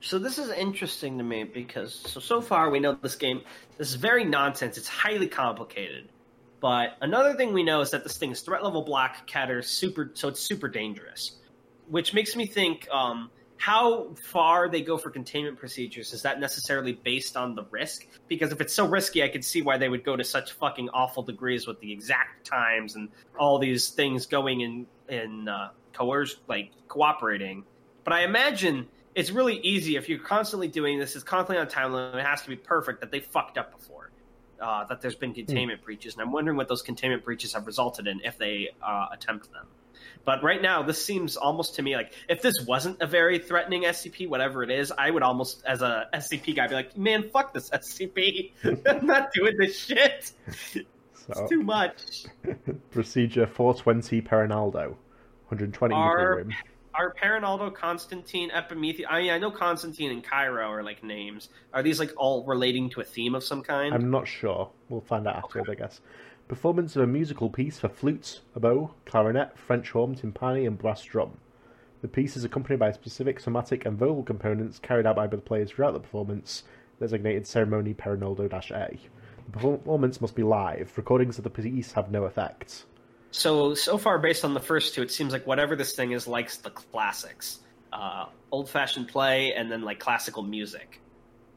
[0.01, 3.43] So this is interesting to me because so so far we know this game
[3.79, 4.77] this is very nonsense.
[4.77, 6.09] It's highly complicated.
[6.61, 10.11] But another thing we know is that this thing is threat level black Keter super
[10.15, 11.39] so it's super dangerous.
[11.89, 13.31] Which makes me think um,
[13.63, 18.09] how far they go for containment procedures is that necessarily based on the risk?
[18.27, 20.89] Because if it's so risky, I could see why they would go to such fucking
[20.89, 23.09] awful degrees with the exact times and
[23.39, 27.63] all these things going in in uh, coerce like cooperating.
[28.03, 31.93] But I imagine it's really easy if you're constantly doing this, it's constantly on time
[31.93, 34.11] limit, it has to be perfect that they fucked up before.
[34.61, 38.09] Uh, that there's been containment breaches, and I'm wondering what those containment breaches have resulted
[38.09, 39.67] in if they uh, attempt them.
[40.25, 43.83] But right now, this seems almost to me like if this wasn't a very threatening
[43.83, 47.53] SCP, whatever it is, I would almost, as a SCP guy, be like, "Man, fuck
[47.53, 48.53] this SCP!
[48.87, 50.33] I'm not doing this shit.
[50.73, 50.81] So,
[51.29, 52.25] It's too much."
[52.91, 54.89] procedure 420 Perinaldo,
[55.49, 56.53] 120 Are- Ethereum.
[56.95, 59.09] Are Perinaldo, Constantine, Epimetheus?
[59.11, 61.49] I mean, I know Constantine and Cairo are like names.
[61.73, 63.95] Are these like all relating to a theme of some kind?
[63.95, 64.71] I'm not sure.
[64.91, 66.01] We'll find out afterwards, I guess.
[66.53, 71.39] Performance of a musical piece for flute, oboe, clarinet, French horn, timpani, and brass drum.
[72.03, 75.71] The piece is accompanied by specific somatic and vocal components carried out by the players
[75.71, 76.65] throughout the performance,
[77.01, 78.99] designated ceremony Perinaldo-A.
[79.47, 80.93] The performance must be live.
[80.95, 82.85] Recordings of the piece have no effect.
[83.31, 86.29] So so far, based on the first two, it seems like whatever this thing is
[86.29, 87.61] likes the classics,
[87.95, 91.01] uh, old fashioned play, and then like classical music.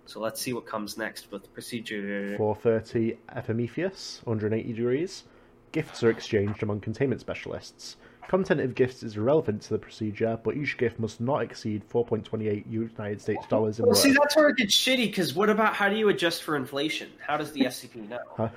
[0.06, 2.36] So let's see what comes next with procedure.
[2.38, 5.24] 430 Epimetheus, 180 degrees.
[5.72, 7.98] Gifts are exchanged among containment specialists.
[8.28, 12.70] Content of gifts is irrelevant to the procedure, but each gift must not exceed 4.28
[12.70, 15.06] United States dollars Well, see, that's where it gets shitty.
[15.08, 17.10] Because what about how do you adjust for inflation?
[17.20, 18.50] How does the SCP know?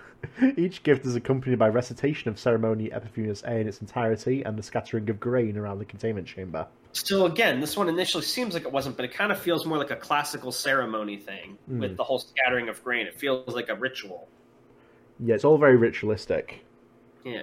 [0.57, 4.63] Each gift is accompanied by recitation of ceremony Epiphanius A in its entirety and the
[4.63, 6.67] scattering of grain around the containment chamber.
[6.93, 9.79] So again, this one initially seems like it wasn't, but it kind of feels more
[9.79, 11.81] like a classical ceremony thing hmm.
[11.81, 13.07] with the whole scattering of grain.
[13.07, 14.29] It feels like a ritual.
[15.21, 16.65] Yeah, it's all very ritualistic.
[17.25, 17.43] Yeah.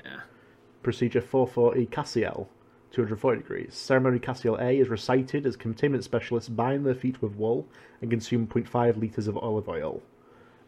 [0.86, 2.48] Procedure 440 Cassiel,
[2.92, 3.74] 240 degrees.
[3.74, 7.68] Ceremony Cassiel A is recited as containment specialists bind their feet with wool
[8.04, 10.04] and consume 0.5 litres of olive oil.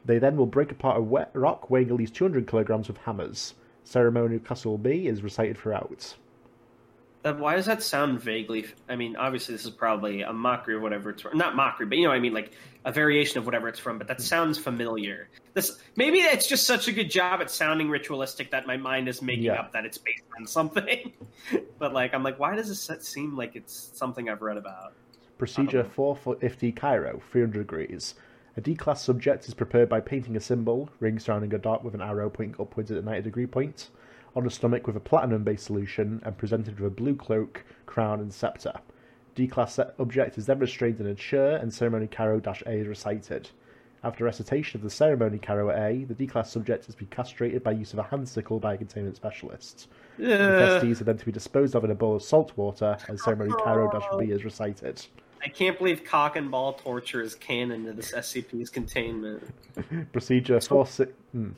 [0.03, 3.53] They then will break apart a wet rock weighing at least 200 kilograms with hammers.
[3.83, 6.15] Ceremony Cassiel B is recited throughout.
[7.25, 8.65] Uh, why does that sound vaguely?
[8.87, 11.37] I mean, obviously this is probably a mockery of whatever it's from.
[11.37, 12.51] Not mockery, but you know what I mean, like
[12.85, 13.97] a variation of whatever it's from.
[13.97, 15.27] But that sounds familiar.
[15.53, 19.21] This maybe it's just such a good job at sounding ritualistic that my mind is
[19.21, 19.55] making Yeah.
[19.55, 21.11] up that it's based on something.
[21.79, 24.93] but like, I'm like, why does this seem like it's something I've read about?
[25.37, 28.15] Procedure 450 Cairo, 300 degrees.
[28.55, 32.01] A D-class subject is prepared by painting a symbol, ring surrounding a dot with an
[32.01, 33.89] arrow pointing upwards at a 90 degree point,
[34.35, 38.33] on the stomach with a platinum-based solution, and presented with a blue cloak, crown, and
[38.33, 38.73] scepter.
[39.35, 43.49] D-class object is then restrained in a chair, and ceremony Caro-A is recited.
[44.03, 47.71] After recitation of the ceremony Caro A, the D-class subject is to be castrated by
[47.71, 49.87] use of a hand sickle by a containment specialist.
[50.17, 50.81] The Ugh.
[50.81, 53.51] testes are then to be disposed of in a bowl of salt water, and ceremony
[53.63, 55.05] Caro-B is recited.
[55.43, 59.43] I can't believe cock and ball torture is canon to this SCP's containment.
[60.11, 61.13] Procedure four six.
[61.31, 61.51] Hmm.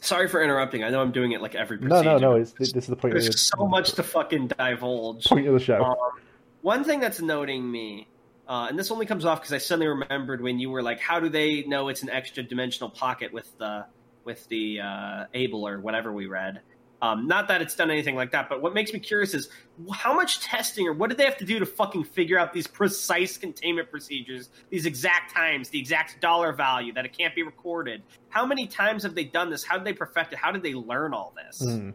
[0.00, 0.84] Sorry for interrupting.
[0.84, 2.10] I know I'm doing it like every No, procedure.
[2.10, 2.34] no, no.
[2.36, 3.14] It's, this is the point.
[3.14, 5.24] Of the, There's so much to fucking divulge.
[5.26, 5.82] point of the show.
[5.82, 5.96] Um,
[6.62, 8.06] one thing that's noting me,
[8.48, 11.20] uh, and this only comes off because I suddenly remembered when you were like, "How
[11.20, 13.86] do they know it's an extra dimensional pocket with the
[14.24, 16.60] with the uh, Able or whatever we read?"
[17.02, 19.50] Um, not that it's done anything like that, but what makes me curious is
[19.92, 22.66] how much testing or what did they have to do to fucking figure out these
[22.66, 28.02] precise containment procedures, these exact times, the exact dollar value that it can't be recorded?
[28.30, 29.62] How many times have they done this?
[29.62, 30.38] How did they perfect it?
[30.38, 31.60] How did they learn all this?
[31.62, 31.90] Hmm.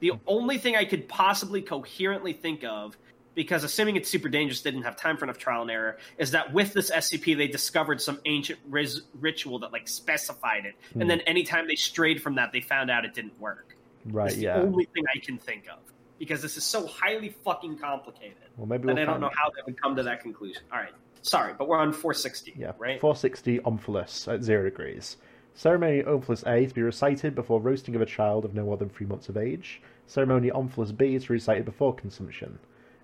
[0.00, 2.98] The only thing I could possibly coherently think of,
[3.34, 6.32] because assuming it's super dangerous, they didn't have time for enough trial and error, is
[6.32, 11.02] that with this SCP they discovered some ancient ris- ritual that like specified it, and
[11.02, 11.08] hmm.
[11.08, 13.76] then anytime they strayed from that, they found out it didn't work.
[14.04, 14.24] Right.
[14.24, 14.56] That's the Yeah.
[14.56, 15.78] only thing I can think of
[16.18, 19.62] because this is so highly fucking complicated Well, maybe we'll I don't know how they
[19.66, 20.62] would come to that conclusion.
[20.72, 22.72] All right, sorry, but we're on 460, Yeah.
[22.78, 23.00] right?
[23.00, 25.16] 460 Omphalos at zero degrees.
[25.54, 28.88] Ceremony Omphalos A to be recited before roasting of a child of no more than
[28.88, 29.82] three months of age.
[30.06, 32.58] Ceremony Omphalos B is recited before consumption.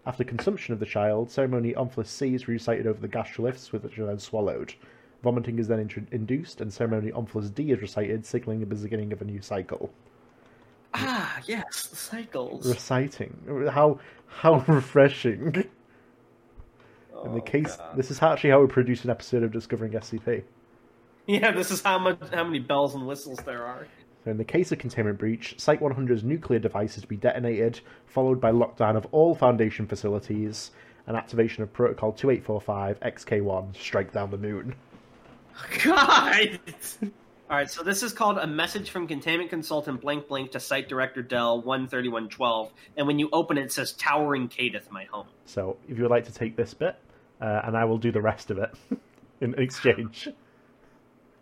[0.07, 4.07] After consumption of the child, ceremony Omphalos C is recited over the gastroliths, which are
[4.07, 4.75] then swallowed.
[5.23, 9.21] Vomiting is then intro- induced, and ceremony Omphalos D is recited, signaling the beginning of
[9.21, 9.91] a new cycle.
[10.95, 12.67] Ah, yes, the cycles.
[12.67, 13.69] Reciting.
[13.71, 15.55] How how refreshing.
[15.55, 15.65] In
[17.31, 20.45] Oh, the case, this is actually how we produce an episode of Discovering SCP.
[21.27, 23.87] Yeah, this is how much how many bells and whistles there are.
[24.25, 27.81] So in the case of containment breach, Site 100's nuclear device is to be detonated,
[28.07, 30.71] followed by lockdown of all Foundation facilities
[31.07, 34.75] and activation of Protocol 2845 XK1 strike down the moon.
[35.85, 36.61] God!
[37.51, 40.87] All right, so this is called a message from containment consultant blank blank to site
[40.87, 45.29] director Dell 13112, and when you open it, it says Towering Kadeth, my home.
[45.47, 46.97] So if you would like to take this bit,
[47.41, 48.71] uh, and I will do the rest of it
[49.41, 50.29] in exchange.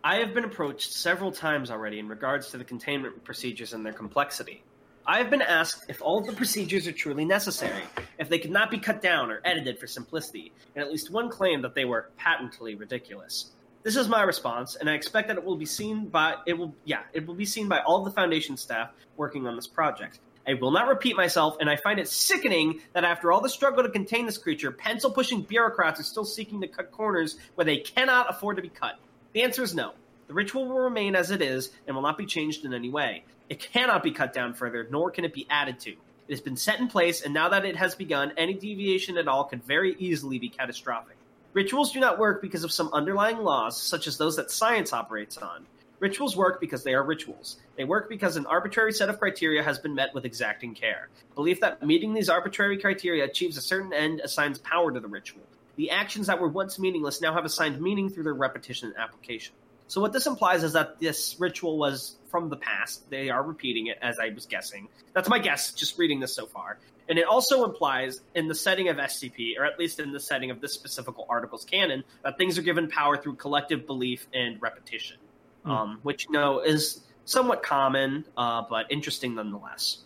[0.07, 3.91] I have been approached several times already in regards to the containment procedures and their
[3.91, 4.63] complexity.
[5.05, 7.83] I have been asked if all of the procedures are truly necessary,
[8.17, 11.29] if they could not be cut down or edited for simplicity, and at least one
[11.29, 13.51] claimed that they were patently ridiculous.
[13.83, 16.73] This is my response, and I expect that it will be seen by it will
[16.85, 20.19] yeah it will be seen by all the foundation staff working on this project.
[20.47, 23.83] I will not repeat myself, and I find it sickening that after all the struggle
[23.83, 27.79] to contain this creature, pencil pushing bureaucrats are still seeking to cut corners where they
[27.79, 28.97] cannot afford to be cut.
[29.37, 29.91] The answer is no.
[30.27, 33.23] The ritual will remain as it is and will not be changed in any way.
[33.49, 35.91] It cannot be cut down further, nor can it be added to.
[35.91, 39.27] It has been set in place, and now that it has begun, any deviation at
[39.27, 41.17] all could very easily be catastrophic.
[41.53, 45.37] Rituals do not work because of some underlying laws, such as those that science operates
[45.37, 45.67] on.
[45.99, 47.57] Rituals work because they are rituals.
[47.75, 51.09] They work because an arbitrary set of criteria has been met with exacting care.
[51.35, 55.43] Belief that meeting these arbitrary criteria achieves a certain end assigns power to the ritual.
[55.77, 59.53] The actions that were once meaningless now have assigned meaning through their repetition and application.
[59.87, 63.09] So what this implies is that this ritual was from the past.
[63.09, 64.89] They are repeating it, as I was guessing.
[65.13, 66.77] That's my guess, just reading this so far.
[67.07, 70.51] And it also implies, in the setting of SCP, or at least in the setting
[70.51, 75.17] of this specific article's canon, that things are given power through collective belief and repetition,
[75.63, 75.71] Hmm.
[75.71, 79.99] um, which you know is somewhat common, uh, but interesting nonetheless.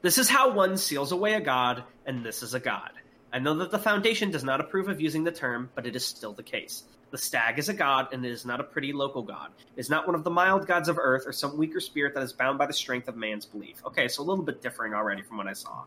[0.00, 2.92] This is how one seals away a god, and this is a god.
[3.30, 6.04] I know that the Foundation does not approve of using the term, but it is
[6.04, 6.84] still the case.
[7.10, 9.50] The stag is a god, and it is not a pretty local god.
[9.76, 12.22] It is not one of the mild gods of earth or some weaker spirit that
[12.22, 13.84] is bound by the strength of man's belief.
[13.84, 15.84] Okay, so a little bit differing already from what I saw.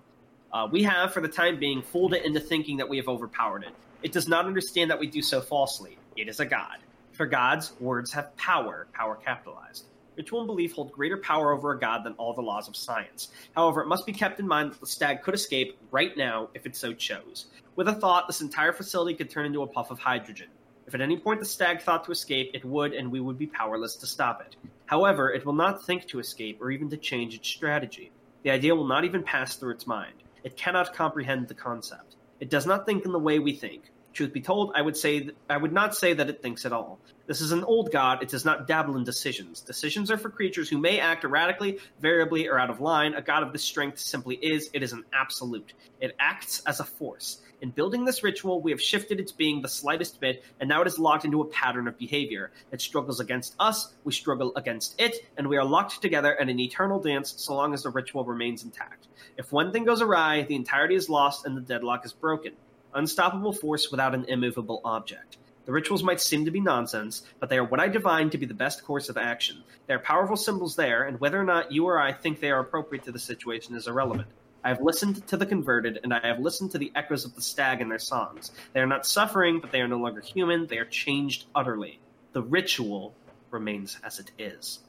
[0.53, 3.63] Uh, we have, for the time being, fooled it into thinking that we have overpowered
[3.63, 3.73] it.
[4.03, 5.97] It does not understand that we do so falsely.
[6.15, 6.77] It is a god.
[7.13, 9.85] For gods, words have power, power capitalized.
[10.21, 13.29] Ritual and belief hold greater power over a god than all the laws of science.
[13.55, 16.67] However, it must be kept in mind that the stag could escape right now if
[16.67, 17.47] it so chose.
[17.75, 20.49] With a thought, this entire facility could turn into a puff of hydrogen.
[20.85, 23.47] If at any point the stag thought to escape, it would, and we would be
[23.47, 24.57] powerless to stop it.
[24.85, 28.11] However, it will not think to escape or even to change its strategy.
[28.43, 30.21] The idea will not even pass through its mind.
[30.43, 32.15] It cannot comprehend the concept.
[32.39, 33.89] It does not think in the way we think.
[34.13, 36.73] Truth be told, I would say th- I would not say that it thinks at
[36.73, 36.99] all.
[37.27, 38.21] This is an old god.
[38.21, 39.61] It does not dabble in decisions.
[39.61, 43.13] Decisions are for creatures who may act erratically, variably, or out of line.
[43.13, 44.69] A god of this strength simply is.
[44.73, 45.73] It is an absolute.
[46.01, 47.41] It acts as a force.
[47.61, 50.87] In building this ritual, we have shifted its being the slightest bit, and now it
[50.87, 52.51] is locked into a pattern of behavior.
[52.71, 56.59] It struggles against us, we struggle against it, and we are locked together in an
[56.59, 59.07] eternal dance so long as the ritual remains intact.
[59.37, 62.53] If one thing goes awry, the entirety is lost and the deadlock is broken.
[62.93, 65.37] Unstoppable force without an immovable object.
[65.65, 68.45] The rituals might seem to be nonsense, but they are what I divine to be
[68.45, 69.63] the best course of action.
[69.87, 72.59] They are powerful symbols there, and whether or not you or I think they are
[72.59, 74.27] appropriate to the situation is irrelevant.
[74.63, 77.41] I have listened to the converted, and I have listened to the echoes of the
[77.41, 78.51] stag in their songs.
[78.73, 80.67] They are not suffering, but they are no longer human.
[80.67, 81.99] They are changed utterly.
[82.33, 83.15] The ritual
[83.51, 84.79] remains as it is.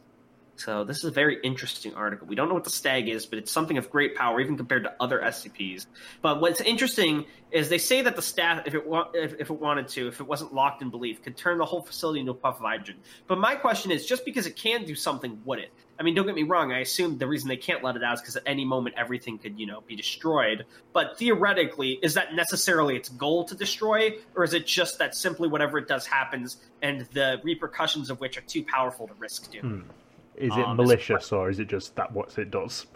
[0.56, 2.26] So this is a very interesting article.
[2.26, 4.84] We don't know what the stag is, but it's something of great power, even compared
[4.84, 5.86] to other SCPs.
[6.20, 9.60] But what's interesting is they say that the staff, if it wa- if, if it
[9.60, 12.34] wanted to, if it wasn't locked in belief, could turn the whole facility into a
[12.34, 12.96] puff of hydrogen.
[13.26, 15.72] But my question is, just because it can do something, would it?
[15.98, 16.72] I mean, don't get me wrong.
[16.72, 19.38] I assume the reason they can't let it out is because at any moment everything
[19.38, 20.64] could, you know, be destroyed.
[20.92, 25.48] But theoretically, is that necessarily its goal to destroy, or is it just that simply
[25.48, 29.82] whatever it does happens, and the repercussions of which are too powerful to risk doing?
[29.82, 29.90] Hmm.
[30.36, 32.86] Is it Um, malicious or is it just that what it does?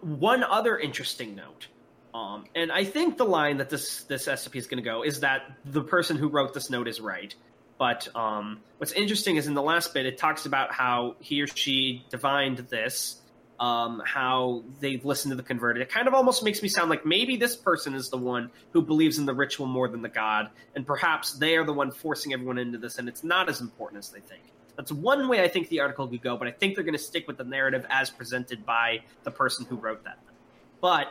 [0.00, 1.68] one other interesting note,
[2.12, 5.20] um, and I think the line that this this SCP is going to go is
[5.20, 7.34] that the person who wrote this note is right.
[7.78, 11.46] But um, what's interesting is in the last bit, it talks about how he or
[11.48, 13.20] she divined this,
[13.58, 15.82] um, how they've listened to the converted.
[15.82, 18.80] It kind of almost makes me sound like maybe this person is the one who
[18.82, 22.32] believes in the ritual more than the god, and perhaps they are the one forcing
[22.32, 24.42] everyone into this, and it's not as important as they think.
[24.76, 27.02] That's one way I think the article could go, but I think they're going to
[27.02, 30.18] stick with the narrative as presented by the person who wrote that.
[30.80, 31.08] But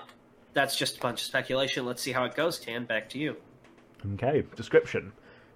[0.53, 1.85] that's just a bunch of speculation.
[1.85, 2.85] Let's see how it goes, Tan.
[2.85, 3.37] Back to you.
[4.13, 5.13] Okay, description.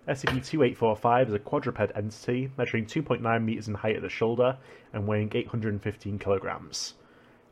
[0.08, 4.58] SCP-2845 is a quadruped entity measuring 2.9 meters in height at the shoulder
[4.94, 6.94] and weighing 815 kilograms.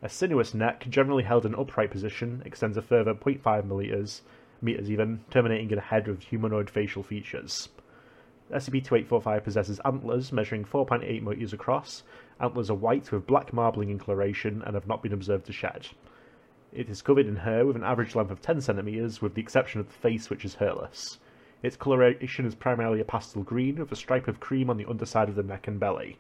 [0.02, 4.22] A sinuous neck, generally held in upright position, extends a further 0.5 meters,
[4.62, 7.68] meters even, terminating in a head with humanoid facial features.
[8.52, 12.04] SCP-2845 possesses antlers measuring 4.8 meters across.
[12.40, 15.88] Antlers are white with black marbling in coloration and have not been observed to shed.
[16.72, 19.80] It is covered in hair with an average length of 10 centimeters, with the exception
[19.80, 21.20] of the face, which is hairless.
[21.64, 25.30] Its coloration is primarily a pastel green, with a stripe of cream on the underside
[25.30, 26.18] of the neck and belly.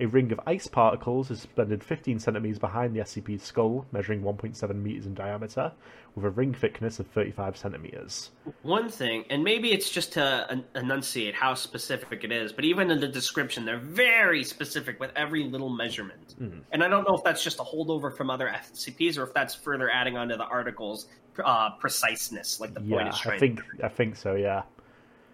[0.00, 4.74] A ring of ice particles is suspended 15 centimeters behind the SCP's skull, measuring 1.7
[4.74, 5.70] meters in diameter,
[6.14, 8.30] with a ring thickness of 35 centimeters.
[8.62, 12.98] One thing, and maybe it's just to enunciate how specific it is, but even in
[12.98, 16.34] the description, they're very specific with every little measurement.
[16.72, 19.54] And I don't know if that's just a holdover from other SCPs or if that's
[19.54, 21.08] further adding on to the article's
[21.44, 23.38] uh, preciseness, like the point Yeah, is I trying.
[23.40, 24.34] think I think so.
[24.34, 24.62] Yeah.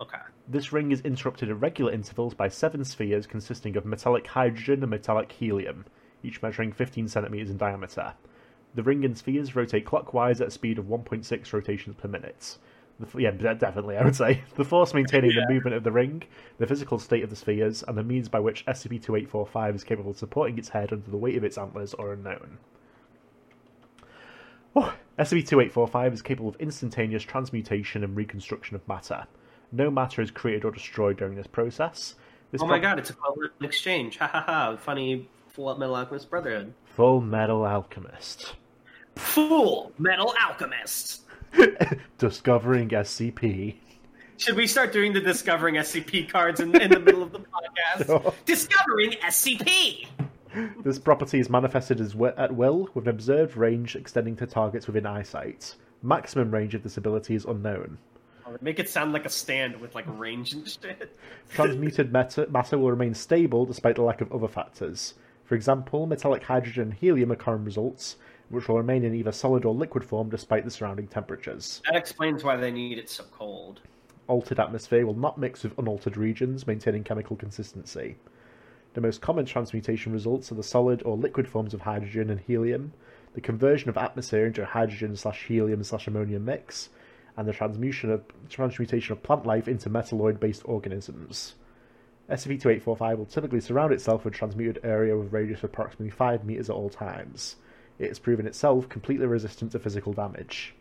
[0.00, 0.18] Okay.
[0.48, 4.90] This ring is interrupted at regular intervals by seven spheres consisting of metallic hydrogen and
[4.90, 5.86] metallic helium,
[6.22, 8.14] each measuring 15 centimeters in diameter.
[8.76, 12.58] The ring and spheres rotate clockwise at a speed of 1.6 rotations per minute.
[13.00, 14.44] The, yeah, definitely, I would say.
[14.54, 16.22] The force maintaining the movement of the ring,
[16.58, 20.18] the physical state of the spheres, and the means by which SCP-2845 is capable of
[20.18, 22.58] supporting its head under the weight of its antlers are unknown.
[24.76, 29.26] Oh, SCP-2845 is capable of instantaneous transmutation and reconstruction of matter.
[29.72, 32.14] No matter is created or destroyed during this process.
[32.52, 34.18] This Oh my prop- god, it's equivalent exchange.
[34.18, 34.76] Ha ha ha.
[34.76, 36.72] Funny Full Metal Alchemist Brotherhood.
[36.94, 38.54] Full Metal Alchemist.
[39.16, 39.92] Fool!
[39.98, 41.22] Metal Alchemist!
[42.18, 43.76] Discovering SCP.
[44.36, 48.08] Should we start doing the Discovering SCP cards in, in the middle of the podcast?
[48.08, 48.34] No.
[48.44, 50.06] Discovering SCP!
[50.84, 54.86] This property is manifested as wi- at will, with an observed range extending to targets
[54.86, 55.74] within eyesight.
[56.02, 57.96] Maximum range of this ability is unknown.
[58.60, 61.16] Make it sound like a stand with like range and shit.
[61.50, 65.14] Transmuted matter, matter will remain stable despite the lack of other factors.
[65.44, 68.16] For example, metallic hydrogen and helium are results,
[68.48, 71.82] which will remain in either solid or liquid form despite the surrounding temperatures.
[71.84, 73.80] That explains why they need it so cold.
[74.28, 78.16] Altered atmosphere will not mix with unaltered regions, maintaining chemical consistency.
[78.94, 82.92] The most common transmutation results are the solid or liquid forms of hydrogen and helium,
[83.34, 86.88] the conversion of atmosphere into a hydrogen slash helium slash ammonia mix,
[87.36, 91.54] and the transmutation of, transmutation of plant life into metalloid based organisms.
[92.30, 96.68] SCP-2845 will typically surround itself with a transmuted area with radius of approximately 5 meters
[96.68, 97.56] at all times.
[97.98, 100.74] It has proven itself completely resistant to physical damage.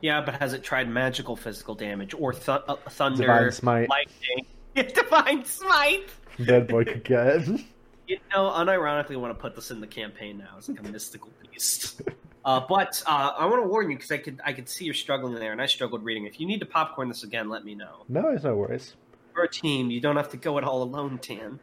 [0.00, 3.88] Yeah, but has it tried magical physical damage or th- uh, thunder, Divine Smite.
[3.88, 4.46] lightning?
[4.94, 6.08] Divine Smite!
[6.38, 7.60] Bird Boy could get it.
[8.08, 10.56] You know, unironically, want to put this in the campaign now.
[10.58, 12.02] It's like a mystical beast.
[12.44, 14.94] Uh, but uh, I want to warn you because I could I could see you're
[14.94, 16.26] struggling there, and I struggled reading.
[16.26, 18.04] If you need to popcorn this again, let me know.
[18.08, 18.96] no, it's no worries.
[19.34, 19.90] We're a team.
[19.90, 21.60] You don't have to go it all alone, Tan.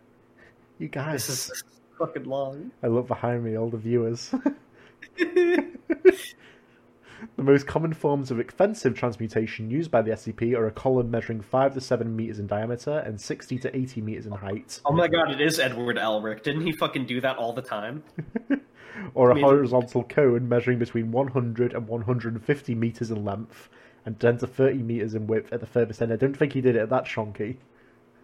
[0.80, 1.28] You guys.
[1.28, 1.64] This is,
[2.00, 2.72] fucking long.
[2.82, 4.34] I look behind me, all the viewers.
[7.36, 11.42] the most common forms of offensive transmutation used by the SCP are a column measuring
[11.42, 15.08] 5 to 7 meters in diameter and 60 to 80 meters in height, Oh my
[15.08, 16.44] god, it is Edward Elric.
[16.44, 18.04] Didn't he fucking do that all the time?
[19.14, 23.70] or a horizontal cone measuring between 100 and 150 meters in length
[24.06, 26.14] and 10 to 30 meters in width at the furthest end.
[26.14, 27.58] I don't think he did it at that chunky.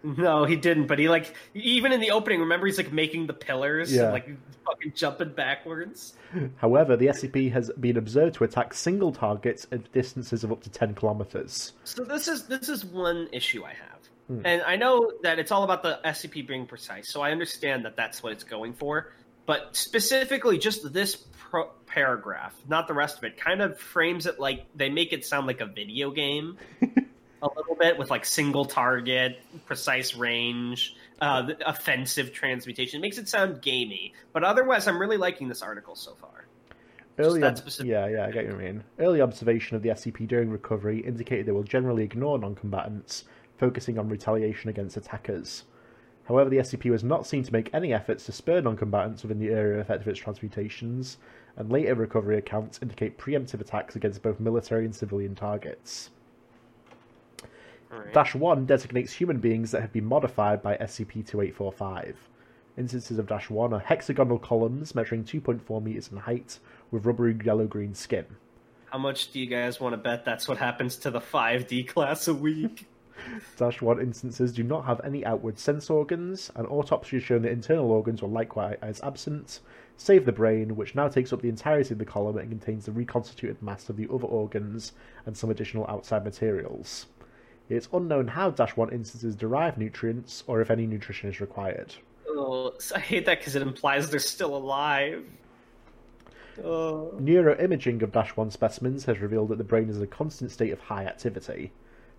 [0.02, 0.86] No, he didn't.
[0.86, 4.04] But he like even in the opening, remember he's like making the pillars, Yeah.
[4.04, 4.28] and, like
[4.64, 6.14] fucking jumping backwards.
[6.56, 10.70] However, the SCP has been observed to attack single targets at distances of up to
[10.70, 11.72] 10 kilometers.
[11.84, 14.46] So this is this is one issue I have, hmm.
[14.46, 17.10] and I know that it's all about the SCP being precise.
[17.10, 19.12] So I understand that that's what it's going for,
[19.46, 24.38] but specifically just this pro- paragraph, not the rest of it, kind of frames it
[24.38, 26.58] like they make it sound like a video game.
[27.42, 32.98] A little bit with like single target, precise range, uh, offensive transmutation.
[32.98, 36.46] It makes it sound gamey, but otherwise, I'm really liking this article so far.
[37.18, 38.84] Early ob- yeah, yeah, I get what you mean.
[38.98, 43.24] Early observation of the SCP during recovery indicated they will generally ignore non-combatants,
[43.58, 45.64] focusing on retaliation against attackers.
[46.28, 49.50] However, the SCP was not seen to make any efforts to spur non-combatants within the
[49.50, 51.18] area of effect of its transmutations,
[51.56, 56.10] and later recovery accounts indicate preemptive attacks against both military and civilian targets.
[57.90, 58.12] Right.
[58.12, 62.14] Dash 1 designates human beings that have been modified by SCP-2845.
[62.76, 66.58] Instances of Dash 1 are hexagonal columns measuring 2.4 meters in height
[66.90, 68.26] with rubbery yellow-green skin.
[68.86, 72.28] How much do you guys want to bet that's what happens to the 5D class
[72.28, 72.86] a week?
[73.56, 77.52] Dash 1 instances do not have any outward sense organs, and autopsy has shown that
[77.52, 79.60] internal organs were likewise absent,
[79.96, 82.92] save the brain, which now takes up the entirety of the column and contains the
[82.92, 84.92] reconstituted mass of the other organs
[85.24, 87.06] and some additional outside materials.
[87.68, 91.94] It's unknown how Dash 1 instances derive nutrients, or if any nutrition is required.
[92.28, 95.24] Oh, I hate that because it implies they're still alive.
[96.62, 97.12] Oh.
[97.20, 100.72] Neuroimaging of Dash 1 specimens has revealed that the brain is in a constant state
[100.72, 101.72] of high activity.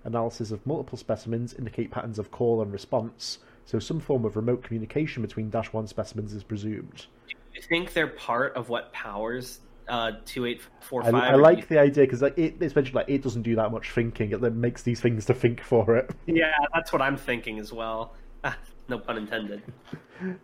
[0.07, 4.63] Analysis of multiple specimens indicate patterns of call and response, so some form of remote
[4.63, 7.07] communication between Dash 1 specimens is presumed.
[7.29, 11.09] I think they're part of what powers uh, two eight four I.
[11.09, 13.91] I like the idea because like, it, it's mentioned like it doesn't do that much
[13.91, 16.09] thinking, it then makes these things to think for it.
[16.25, 18.13] Yeah, that's what I'm thinking as well.
[18.45, 19.61] Ah, no pun intended.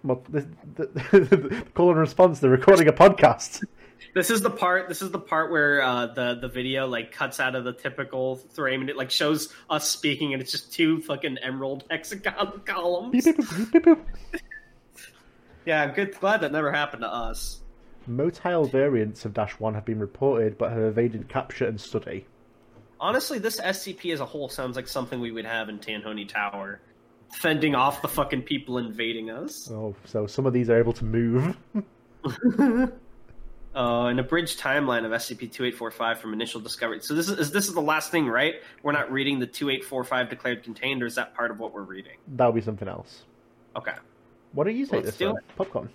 [0.03, 0.41] Well, the,
[0.76, 3.64] the, the call and response, they're recording a podcast.
[4.14, 4.89] This is the part.
[4.89, 8.36] This is the part where uh, the the video like cuts out of the typical
[8.36, 13.12] frame and it like shows us speaking, and it's just two fucking emerald hexagon columns.
[13.12, 14.41] Beep, beep, beep, beep, beep.
[15.66, 16.20] Yeah, I'm good.
[16.20, 17.62] Glad that never happened to us.
[18.10, 22.26] Motile variants of Dash 1 have been reported but have evaded capture and study.
[22.99, 26.80] Honestly, this SCP as a whole sounds like something we would have in Tanhony Tower,
[27.34, 29.70] fending off the fucking people invading us.
[29.72, 31.58] Oh, so some of these are able to move.
[33.76, 36.99] Uh, an abridged timeline of SCP-2845 from initial discovery.
[37.01, 38.55] So this is, is this is the last thing, right?
[38.84, 42.17] We're not reading the 2845 declared contained, or is that part of what we're reading?
[42.28, 43.24] That'll be something else.
[43.76, 43.93] Okay.
[44.51, 45.34] What do you say Let's this.
[45.55, 45.89] Popcorn.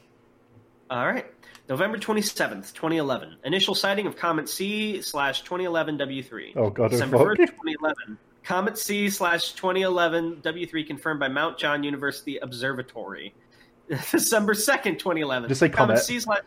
[0.91, 1.27] All right.
[1.69, 3.37] November 27th, 2011.
[3.45, 6.57] Initial sighting of Comet C slash 2011 W3.
[6.57, 8.19] Oh, God, December 1st, 2011.
[8.43, 13.35] Comet C slash 2011 W3 confirmed by Mount John University Observatory.
[14.11, 15.49] December 2nd, 2011.
[15.49, 15.99] Just say comet.
[15.99, 16.41] C slash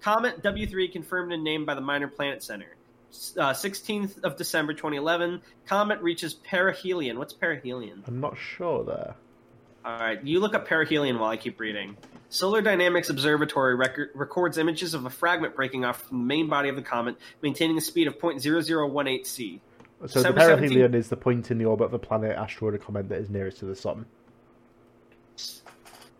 [0.00, 2.76] Comet W3 confirmed and named by the Minor Planet Center.
[3.36, 5.42] Uh, 16th of December 2011.
[5.66, 7.18] Comet reaches perihelion.
[7.18, 8.02] What's perihelion?
[8.06, 9.14] I'm not sure there.
[9.84, 11.96] All right, you look up perihelion while I keep reading.
[12.28, 16.68] Solar Dynamics Observatory record, records images of a fragment breaking off from the main body
[16.68, 19.60] of the comet, maintaining a speed of 0.0018 c.
[20.06, 23.08] So the perihelion is the point in the orbit of a planet, asteroid, or comet
[23.08, 24.06] that is nearest to the sun.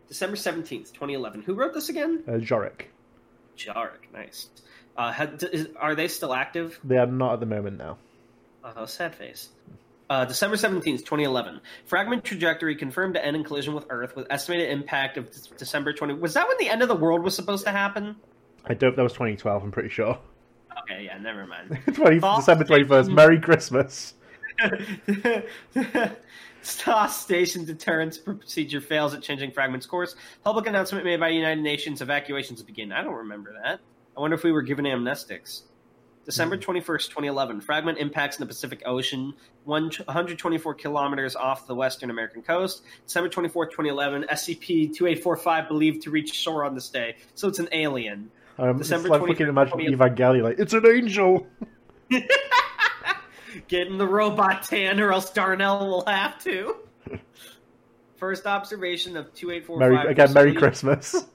[0.08, 1.42] December 17th, 2011.
[1.42, 2.24] Who wrote this again?
[2.26, 2.86] Uh, Jorik.
[3.66, 4.48] Jarek, nice.
[4.96, 6.78] Uh, had, is, are they still active?
[6.84, 7.98] They are not at the moment now.
[8.64, 9.50] Oh, sad face.
[10.08, 11.60] Uh, December 17th, 2011.
[11.86, 15.92] Fragment trajectory confirmed to end in collision with Earth with estimated impact of D- December
[15.92, 16.14] 20.
[16.14, 18.16] Was that when the end of the world was supposed to happen?
[18.64, 18.96] I don't.
[18.96, 19.62] That was 2012.
[19.62, 20.18] I'm pretty sure.
[20.82, 21.78] Okay, yeah, never mind.
[21.94, 23.14] 20, December 21st.
[23.14, 24.14] Merry Christmas.
[26.62, 30.14] Star Station deterrence procedure fails at changing fragment's course.
[30.44, 32.92] Public announcement made by United Nations evacuations begin.
[32.92, 33.80] I don't remember that.
[34.16, 35.62] I wonder if we were given amnestics.
[36.26, 37.60] December 21st, 2011.
[37.62, 39.34] Fragment impacts in the Pacific Ocean,
[39.64, 42.82] 124 kilometers off the western American coast.
[43.06, 44.26] December 24th, 2011.
[44.30, 47.16] SCP 2845 believed to reach shore on this day.
[47.34, 48.30] So it's an alien.
[48.58, 50.42] Um, December it's like 23rd, fucking imagine 20 Evangelion.
[50.42, 51.46] Like it's an angel.
[53.68, 56.76] Get in the robot tan, or else Darnell will have to.
[58.16, 60.10] First observation of 2845.
[60.10, 60.32] Again.
[60.32, 60.54] Merry.
[60.54, 61.16] Christmas.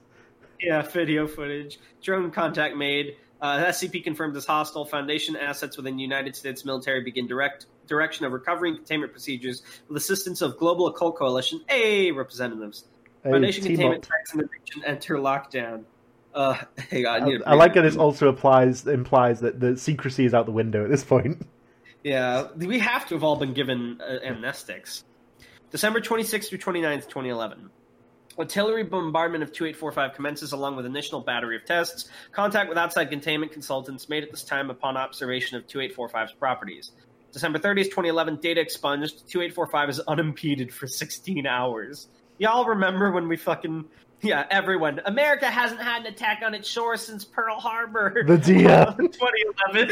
[0.60, 1.78] Yeah, video footage.
[2.02, 3.16] Drone contact made.
[3.42, 4.86] Uh, SCP confirmed as hostile.
[4.86, 9.98] Foundation assets within United States military begin direct direction of recovery and containment procedures with
[9.98, 11.60] assistance of Global Occult Coalition.
[11.68, 12.84] A representatives.
[13.22, 14.10] Hey, Foundation containment up.
[14.32, 15.84] in the region enter lockdown.
[16.34, 16.56] Uh,
[16.92, 20.52] on, I, I, like that it also applies implies that the secrecy is out the
[20.52, 21.46] window at this point.
[22.06, 25.02] Yeah, we have to have all been given uh, amnestics.
[25.72, 27.68] December 26th through 29th, 2011.
[28.38, 32.08] Artillery bombardment of 2845 commences along with initial battery of tests.
[32.30, 36.92] Contact with outside containment consultants made at this time upon observation of 2845's properties.
[37.32, 39.26] December 30th, 2011, data expunged.
[39.28, 42.08] 2845 is unimpeded for 16 hours.
[42.38, 43.84] Y'all remember when we fucking.
[44.22, 45.00] Yeah, everyone.
[45.04, 48.24] America hasn't had an attack on its shore since Pearl Harbor.
[48.26, 48.86] The deer.
[48.98, 49.90] 2011.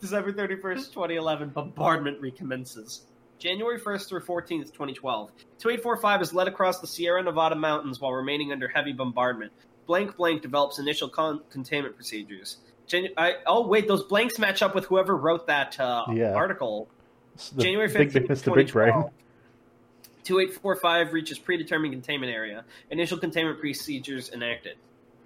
[0.00, 3.02] December 31st, 2011, bombardment recommences.
[3.38, 5.30] January 1st through 14th, 2012.
[5.58, 9.52] 2845 is led across the Sierra Nevada mountains while remaining under heavy bombardment.
[9.86, 12.58] Blank Blank develops initial con- containment procedures.
[12.88, 16.32] Janu- I, oh, wait, those blanks match up with whoever wrote that uh, Yeah.
[16.34, 16.88] article.
[17.34, 18.54] It's the January big, 15th, big Mr.
[18.54, 19.04] Big Brain.
[20.26, 20.80] 2012.
[20.82, 22.64] 2845 reaches predetermined containment area.
[22.90, 24.76] Initial containment procedures enacted.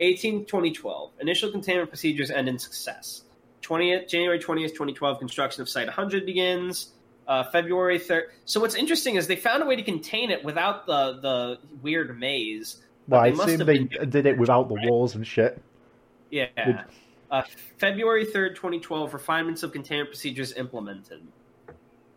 [0.00, 1.10] 18 2012.
[1.20, 3.24] Initial containment procedures end in success.
[3.62, 6.92] 20th January 20th 2012 construction of site 100 begins.
[7.28, 8.22] Uh, February 3rd.
[8.44, 12.18] So what's interesting is they found a way to contain it without the the weird
[12.18, 12.82] maze.
[13.06, 14.90] Well, I assume they did it without the right?
[14.90, 15.60] walls and shit.
[16.30, 16.46] Yeah.
[17.30, 17.42] Uh,
[17.78, 21.20] February 3rd, 2012, refinements of containment procedures implemented.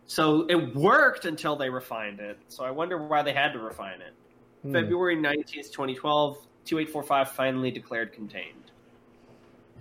[0.06, 2.38] So it worked until they refined it.
[2.48, 4.14] So I wonder why they had to refine it.
[4.62, 4.72] Hmm.
[4.72, 8.70] February 19th, 2012, 2845 finally declared contained.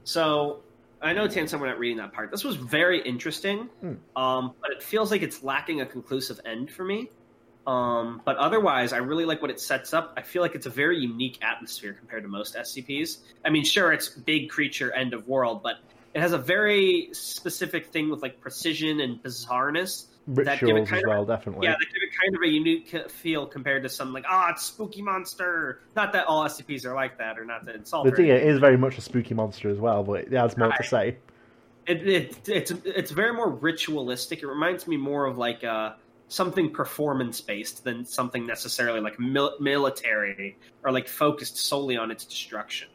[0.03, 0.61] So
[1.01, 2.31] I know, Tansen, we're not reading that part.
[2.31, 3.93] This was very interesting, Hmm.
[4.15, 7.09] um, but it feels like it's lacking a conclusive end for me.
[7.65, 10.13] Um, but otherwise, I really like what it sets up.
[10.17, 13.19] I feel like it's a very unique atmosphere compared to most SCPs.
[13.45, 15.77] I mean, sure, it's big creature, end of world, but
[16.13, 20.89] it has a very specific thing with like precision and bizarreness that give it Rituals
[20.89, 21.67] kind as of well, definitely.
[21.67, 24.63] yeah, they give it kind of a unique feel compared to some like, ah, it's
[24.63, 25.81] spooky monster.
[25.97, 28.05] Not that all SCPs are like that, or not to insult.
[28.05, 30.71] the or deer is very much a spooky monster as well, but it has more
[30.71, 31.17] to say.
[31.85, 34.41] It, it, it's it's very more ritualistic.
[34.41, 35.93] It reminds me more of like uh,
[36.29, 42.23] something performance based than something necessarily like mil- military or like focused solely on its
[42.23, 42.87] destruction.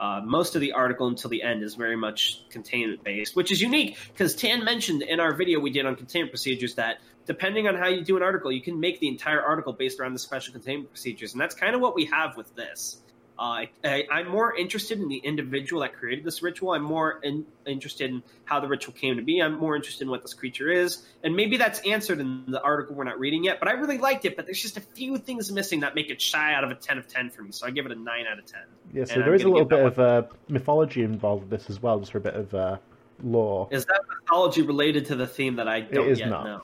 [0.00, 3.60] Uh, most of the article until the end is very much containment based, which is
[3.60, 7.74] unique because Tan mentioned in our video we did on containment procedures that depending on
[7.74, 10.54] how you do an article, you can make the entire article based around the special
[10.54, 13.02] containment procedures, and that's kind of what we have with this.
[13.40, 16.72] Uh, I, I'm more interested in the individual that created this ritual.
[16.72, 19.40] I'm more in, interested in how the ritual came to be.
[19.40, 22.94] I'm more interested in what this creature is, and maybe that's answered in the article
[22.94, 23.58] we're not reading yet.
[23.58, 24.36] But I really liked it.
[24.36, 26.98] But there's just a few things missing that make it shy out of a 10
[26.98, 27.50] of 10 for me.
[27.52, 28.60] So I give it a 9 out of 10.
[28.92, 31.70] Yeah, so And there I'm is a little bit of uh, mythology involved with this
[31.70, 32.76] as well, just for a bit of uh,
[33.22, 33.68] lore.
[33.70, 36.44] Is that mythology related to the theme that I don't is yet not.
[36.44, 36.62] know?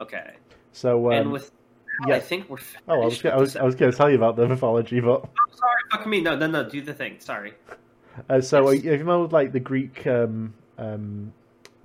[0.00, 0.32] Okay,
[0.72, 1.52] So, um, and with
[2.06, 2.14] yeah.
[2.16, 2.58] I think we're.
[2.88, 5.22] oh, I was, I was, I was going to tell you about the mythology, but
[5.24, 6.20] Oh, sorry, fuck me.
[6.20, 6.68] No, no, no.
[6.68, 7.16] Do the thing.
[7.20, 7.54] Sorry.
[8.28, 8.84] uh, so Yes.
[8.84, 11.32] uh, you know, like the Greek um, um,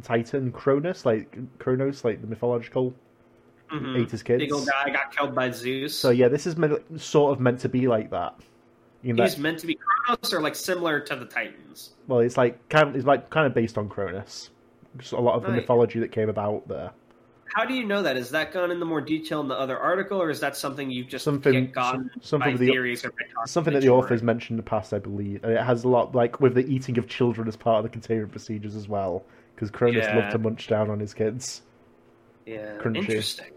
[0.03, 2.93] Titan Cronus, like Kronos, like the mythological
[3.71, 4.01] Mhm.
[4.01, 4.41] ate his kids.
[4.41, 5.95] Big old guy got killed by Zeus.
[5.95, 8.35] So yeah, this is meant, sort of meant to be like that.
[9.03, 11.91] You know, He's meant to be Kronos, or like similar to the Titans.
[12.07, 14.49] well, it's like kind of, it's like kind of based on Cronus.
[14.97, 15.57] Just a lot of the Right.
[15.57, 16.89] mythology that came about there.
[17.53, 18.15] How do you know that?
[18.17, 21.07] Is that gone into more detail in the other article, or is that something you've
[21.07, 21.73] just Something-
[22.21, 23.11] something the- theories or
[23.45, 24.05] Something that the George?
[24.05, 26.65] authors mentioned in the past, I believe, and it has a lot like with the
[26.73, 29.23] eating of children as part of the containment procedures as well,
[29.55, 30.15] because Cronus Yeah.
[30.17, 31.61] loved to munch down on his kids.
[32.45, 32.97] Yeah, Crunchy.
[32.97, 33.47] interesting.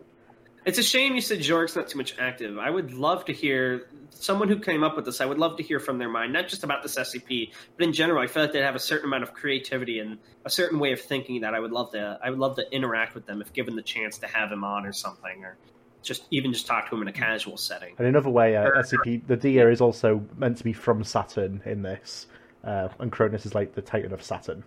[0.64, 2.56] It's a shame you said Jorg's not too much active.
[2.58, 5.20] I would love to hear someone who came up with this.
[5.20, 7.92] I would love to hear from their mind, not just about this SCP, but in
[7.92, 8.22] general.
[8.22, 11.00] I feel like they have a certain amount of creativity and a certain way of
[11.00, 12.18] thinking that I would love to.
[12.22, 14.86] I would love to interact with them if given the chance to have him on
[14.86, 15.56] or something, or
[16.02, 17.94] just even just talk to him in a casual setting.
[17.98, 18.70] And another way, uh.
[18.70, 22.28] SCP the Deer is also meant to be from Saturn in this,
[22.62, 24.62] uh, and Cronus is like the Titan of Saturn.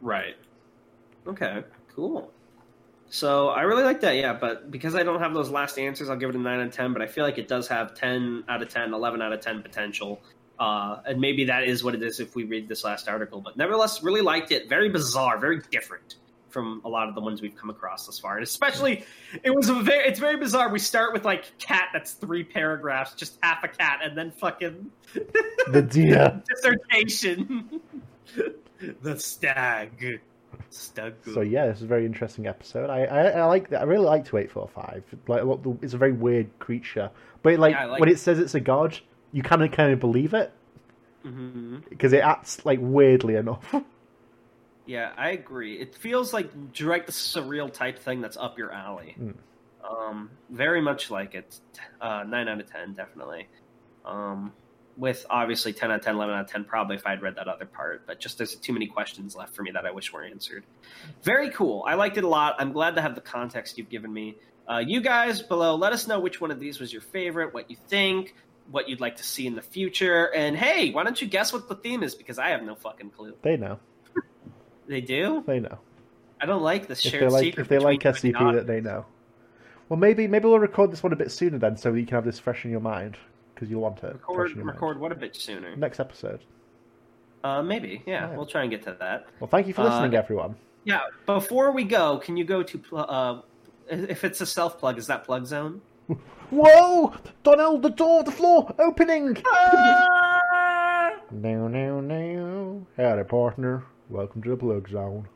[0.00, 0.36] Right.
[1.26, 1.62] Okay.
[1.94, 2.30] Cool.
[3.08, 4.32] So I really like that, yeah.
[4.32, 6.72] But because I don't have those last answers, I'll give it a nine out of
[6.74, 6.92] ten.
[6.92, 9.62] But I feel like it does have ten out of 10, 11 out of ten
[9.62, 10.20] potential.
[10.58, 13.40] Uh, and maybe that is what it is if we read this last article.
[13.40, 14.68] But nevertheless, really liked it.
[14.68, 16.16] Very bizarre, very different
[16.56, 18.36] from a lot of the ones we've come across thus far.
[18.36, 19.04] And especially,
[19.44, 20.70] it was a very, it's very bizarre.
[20.70, 24.90] We start with like cat that's three paragraphs, just half a cat, and then fucking
[25.70, 26.42] The Deer.
[26.48, 27.82] dissertation.
[29.02, 30.20] the stag.
[31.34, 32.90] So yeah, this is a very interesting episode.
[32.90, 33.80] I I, I like that.
[33.80, 35.02] I really like two eight four five.
[35.26, 37.10] Like what the- it's a very weird creature,
[37.42, 38.12] but like, Yeah, like when it.
[38.12, 38.98] it says it's a god,
[39.32, 40.52] you kind of kind of believe it
[41.90, 43.74] because it acts like weirdly enough.
[44.88, 45.80] Yeah, I agree.
[45.80, 49.16] It feels like direct the surreal type thing that's up your alley.
[49.20, 49.34] Mm.
[49.84, 51.58] Um, very much like it.
[52.00, 53.48] Uh, nine out of ten, definitely.
[54.04, 54.52] Um,
[54.96, 57.48] with obviously ten out of 10, 11 out of ten, probably if I'd read that
[57.48, 58.06] other part.
[58.06, 60.64] But just there's too many questions left for me that I wish were answered.
[61.22, 61.84] Very cool.
[61.86, 62.56] I liked it a lot.
[62.58, 64.36] I'm glad to have the context you've given me.
[64.68, 67.70] Uh, you guys below, let us know which one of these was your favorite, what
[67.70, 68.34] you think,
[68.70, 71.68] what you'd like to see in the future, and hey, why don't you guess what
[71.68, 72.14] the theme is?
[72.16, 73.34] Because I have no fucking clue.
[73.42, 73.78] they know.
[74.88, 75.42] They do.
[75.46, 75.78] They know.
[76.40, 77.62] I don't like this If shared they like secret.
[77.62, 79.04] if they like SCP, that they know.
[79.88, 82.24] Well, maybe maybe we'll record this one a bit sooner then, so you can have
[82.24, 83.16] this fresh in your mind
[83.56, 84.12] because you'll want it.
[84.12, 84.76] record in your mind.
[84.76, 85.74] record what a bit sooner.
[85.76, 86.40] next episode.
[87.42, 88.36] Uh, maybe, yeah, Yeah.
[88.36, 89.26] We'll try and get to that.
[89.40, 90.56] Well, thank you for Uh, listening, everyone.
[90.84, 91.00] Yeah.
[91.26, 93.40] Before we go, can you go to pl- uh,
[93.88, 94.98] if it's a self plug?
[94.98, 95.80] Is that plug zone?
[96.50, 97.14] Whoa!
[97.42, 99.36] Donnell, the door of the floor opening.
[101.32, 102.86] No, no, no.
[102.96, 103.84] Howdy, partner.
[104.08, 105.28] Welcome to the plug zone.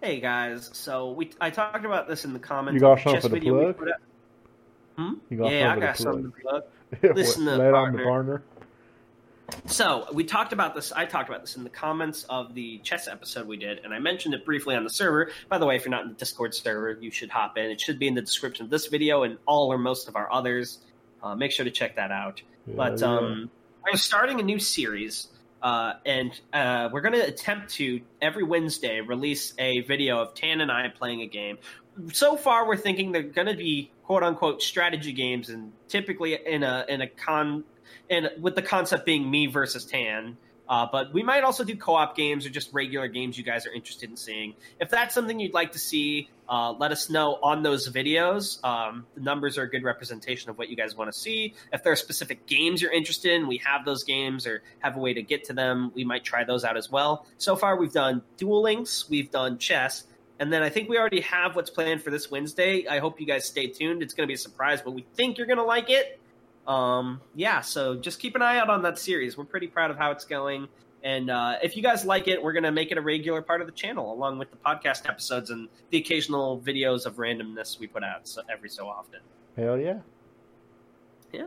[0.00, 2.74] Hey guys, so we I talked about this in the comments.
[2.74, 3.88] You got something for the plug?
[4.96, 5.12] Hmm?
[5.30, 6.62] You got yeah, I got something to plug.
[7.02, 8.42] Listen up, it on the partner.
[9.66, 10.92] So we talked about this.
[10.92, 13.98] I talked about this in the comments of the chess episode we did, and I
[13.98, 15.30] mentioned it briefly on the server.
[15.48, 17.66] By the way, if you're not in the Discord server, you should hop in.
[17.66, 20.32] It should be in the description of this video and all or most of our
[20.32, 20.78] others.
[21.22, 22.42] Uh, make sure to check that out.
[22.66, 23.50] But Yeah, um,
[23.84, 25.28] we're starting a new series,
[25.62, 30.60] uh, and uh, we're going to attempt to every Wednesday release a video of Tan
[30.60, 31.58] and I playing a game.
[32.12, 36.62] So far, we're thinking they're going to be quote unquote strategy games, and typically in
[36.62, 37.64] a in a con
[38.08, 40.36] and with the concept being me versus Tan.
[40.68, 43.72] Uh, but we might also do co-op games or just regular games you guys are
[43.72, 44.54] interested in seeing.
[44.80, 48.62] If that's something you'd like to see, uh, let us know on those videos.
[48.64, 51.54] Um, the numbers are a good representation of what you guys want to see.
[51.72, 55.00] If there are specific games you're interested in, we have those games or have a
[55.00, 55.92] way to get to them.
[55.94, 57.26] We might try those out as well.
[57.36, 60.04] So far, we've done Duel Links, we've done chess,
[60.38, 62.86] and then I think we already have what's planned for this Wednesday.
[62.88, 64.02] I hope you guys stay tuned.
[64.02, 66.18] It's going to be a surprise, but we think you're going to like it.
[66.66, 69.36] Um, yeah, so just keep an eye out on that series.
[69.36, 70.68] We're pretty proud of how it's going.
[71.04, 73.60] And uh, if you guys like it, we're going to make it a regular part
[73.60, 77.88] of the channel, along with the podcast episodes and the occasional videos of randomness we
[77.88, 79.20] put out so, every so often.
[79.56, 79.98] Hell yeah.
[81.32, 81.46] Yeah.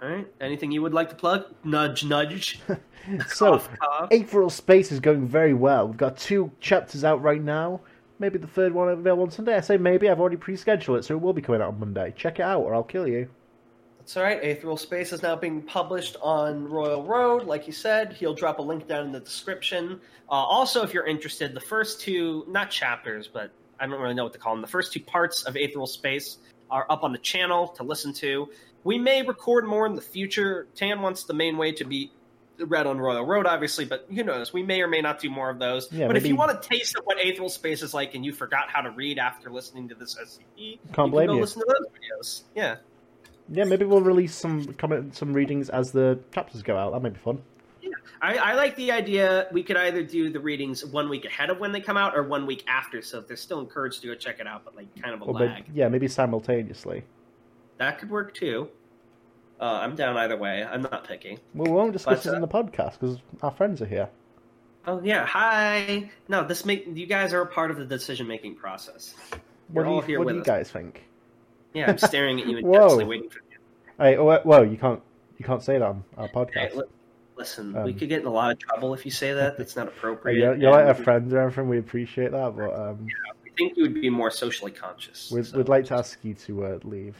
[0.00, 0.26] All right.
[0.40, 1.46] Anything you would like to plug?
[1.64, 2.60] Nudge, nudge.
[3.28, 3.62] So.
[4.10, 5.86] Aetherial Space is going very well.
[5.86, 7.80] We've got two chapters out right now.
[8.18, 9.56] Maybe the third one available on Sunday.
[9.56, 10.10] I say maybe.
[10.10, 12.12] I've already pre-scheduled it, so it will be coming out on Monday.
[12.16, 13.30] Check it out, or I'll kill you.
[13.98, 14.42] That's all right.
[14.42, 17.44] Aetherial Space is now being published on Royal Road.
[17.44, 20.00] Like you said, he'll drop a link down in the description.
[20.28, 24.24] Uh, also, if you're interested, the first two, not chapters, but I don't really know
[24.24, 26.38] what to call them, the first two parts of Aetherial Space
[26.70, 28.48] are up on the channel to listen to.
[28.84, 30.66] We may record more in the future.
[30.74, 32.12] Tan wants the main way to be
[32.58, 34.52] read on Royal Road, obviously, but who knows?
[34.52, 35.90] We may or may not do more of those.
[35.92, 38.32] Yeah, but if you want a taste of what Aetherial Space is like and you
[38.32, 41.40] forgot how to read after listening to this SCP, can blame go you.
[41.40, 42.42] listen to those videos.
[42.54, 42.76] Yeah.
[43.50, 46.92] Yeah, maybe we'll release some comment, some readings as the chapters go out.
[46.92, 47.42] That might be fun.
[48.20, 49.46] I, I like the idea.
[49.52, 52.24] We could either do the readings one week ahead of when they come out, or
[52.24, 53.00] one week after.
[53.00, 55.24] So if they're still encouraged to go check it out, but like kind of a
[55.24, 57.04] Or lag, maybe, yeah, maybe simultaneously.
[57.78, 58.68] That could work too.
[59.60, 60.62] Uh, I'm down either way.
[60.64, 61.38] I'm not picky.
[61.54, 64.08] Well, we won't discuss this uh, in the podcast because our friends are here.
[64.86, 66.10] Oh yeah, hi.
[66.28, 69.14] No, this make you guys are a part of the decision making process.
[69.30, 69.40] What
[69.74, 70.46] You're do all you, here what do you us.
[70.46, 71.02] guys think?
[71.74, 73.58] Yeah, I'm staring at you intensely, waiting for you.
[73.98, 75.02] Hey, whoa, you can't
[75.38, 76.74] you can't say that on our Hey, podcast.
[76.76, 76.84] li-
[77.36, 79.58] listen, Um, we could get in a lot of trouble if you say that.
[79.58, 80.38] That's not Hey, appropriate.
[80.38, 81.68] you're, you're like our friends and everything.
[81.68, 83.06] We appreciate that, but um,
[83.44, 85.30] We think you would be more socially conscious.
[85.32, 87.16] we'd, so, we'd like to ask you to uh, leave.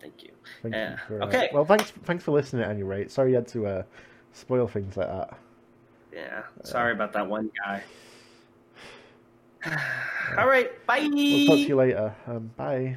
[0.00, 0.30] Thank you.
[0.62, 0.92] Thank Yeah.
[0.92, 1.50] you for, uh, Okay.
[1.52, 3.10] Well, thanks thanks for listening at any rate.
[3.10, 3.82] Sorry you had to uh,
[4.32, 5.38] spoil things like that.
[6.12, 7.82] Yeah, sorry about that one guy.
[10.38, 11.08] All right, bye.
[11.12, 12.14] We'll talk to you later.
[12.26, 12.96] Um, bye.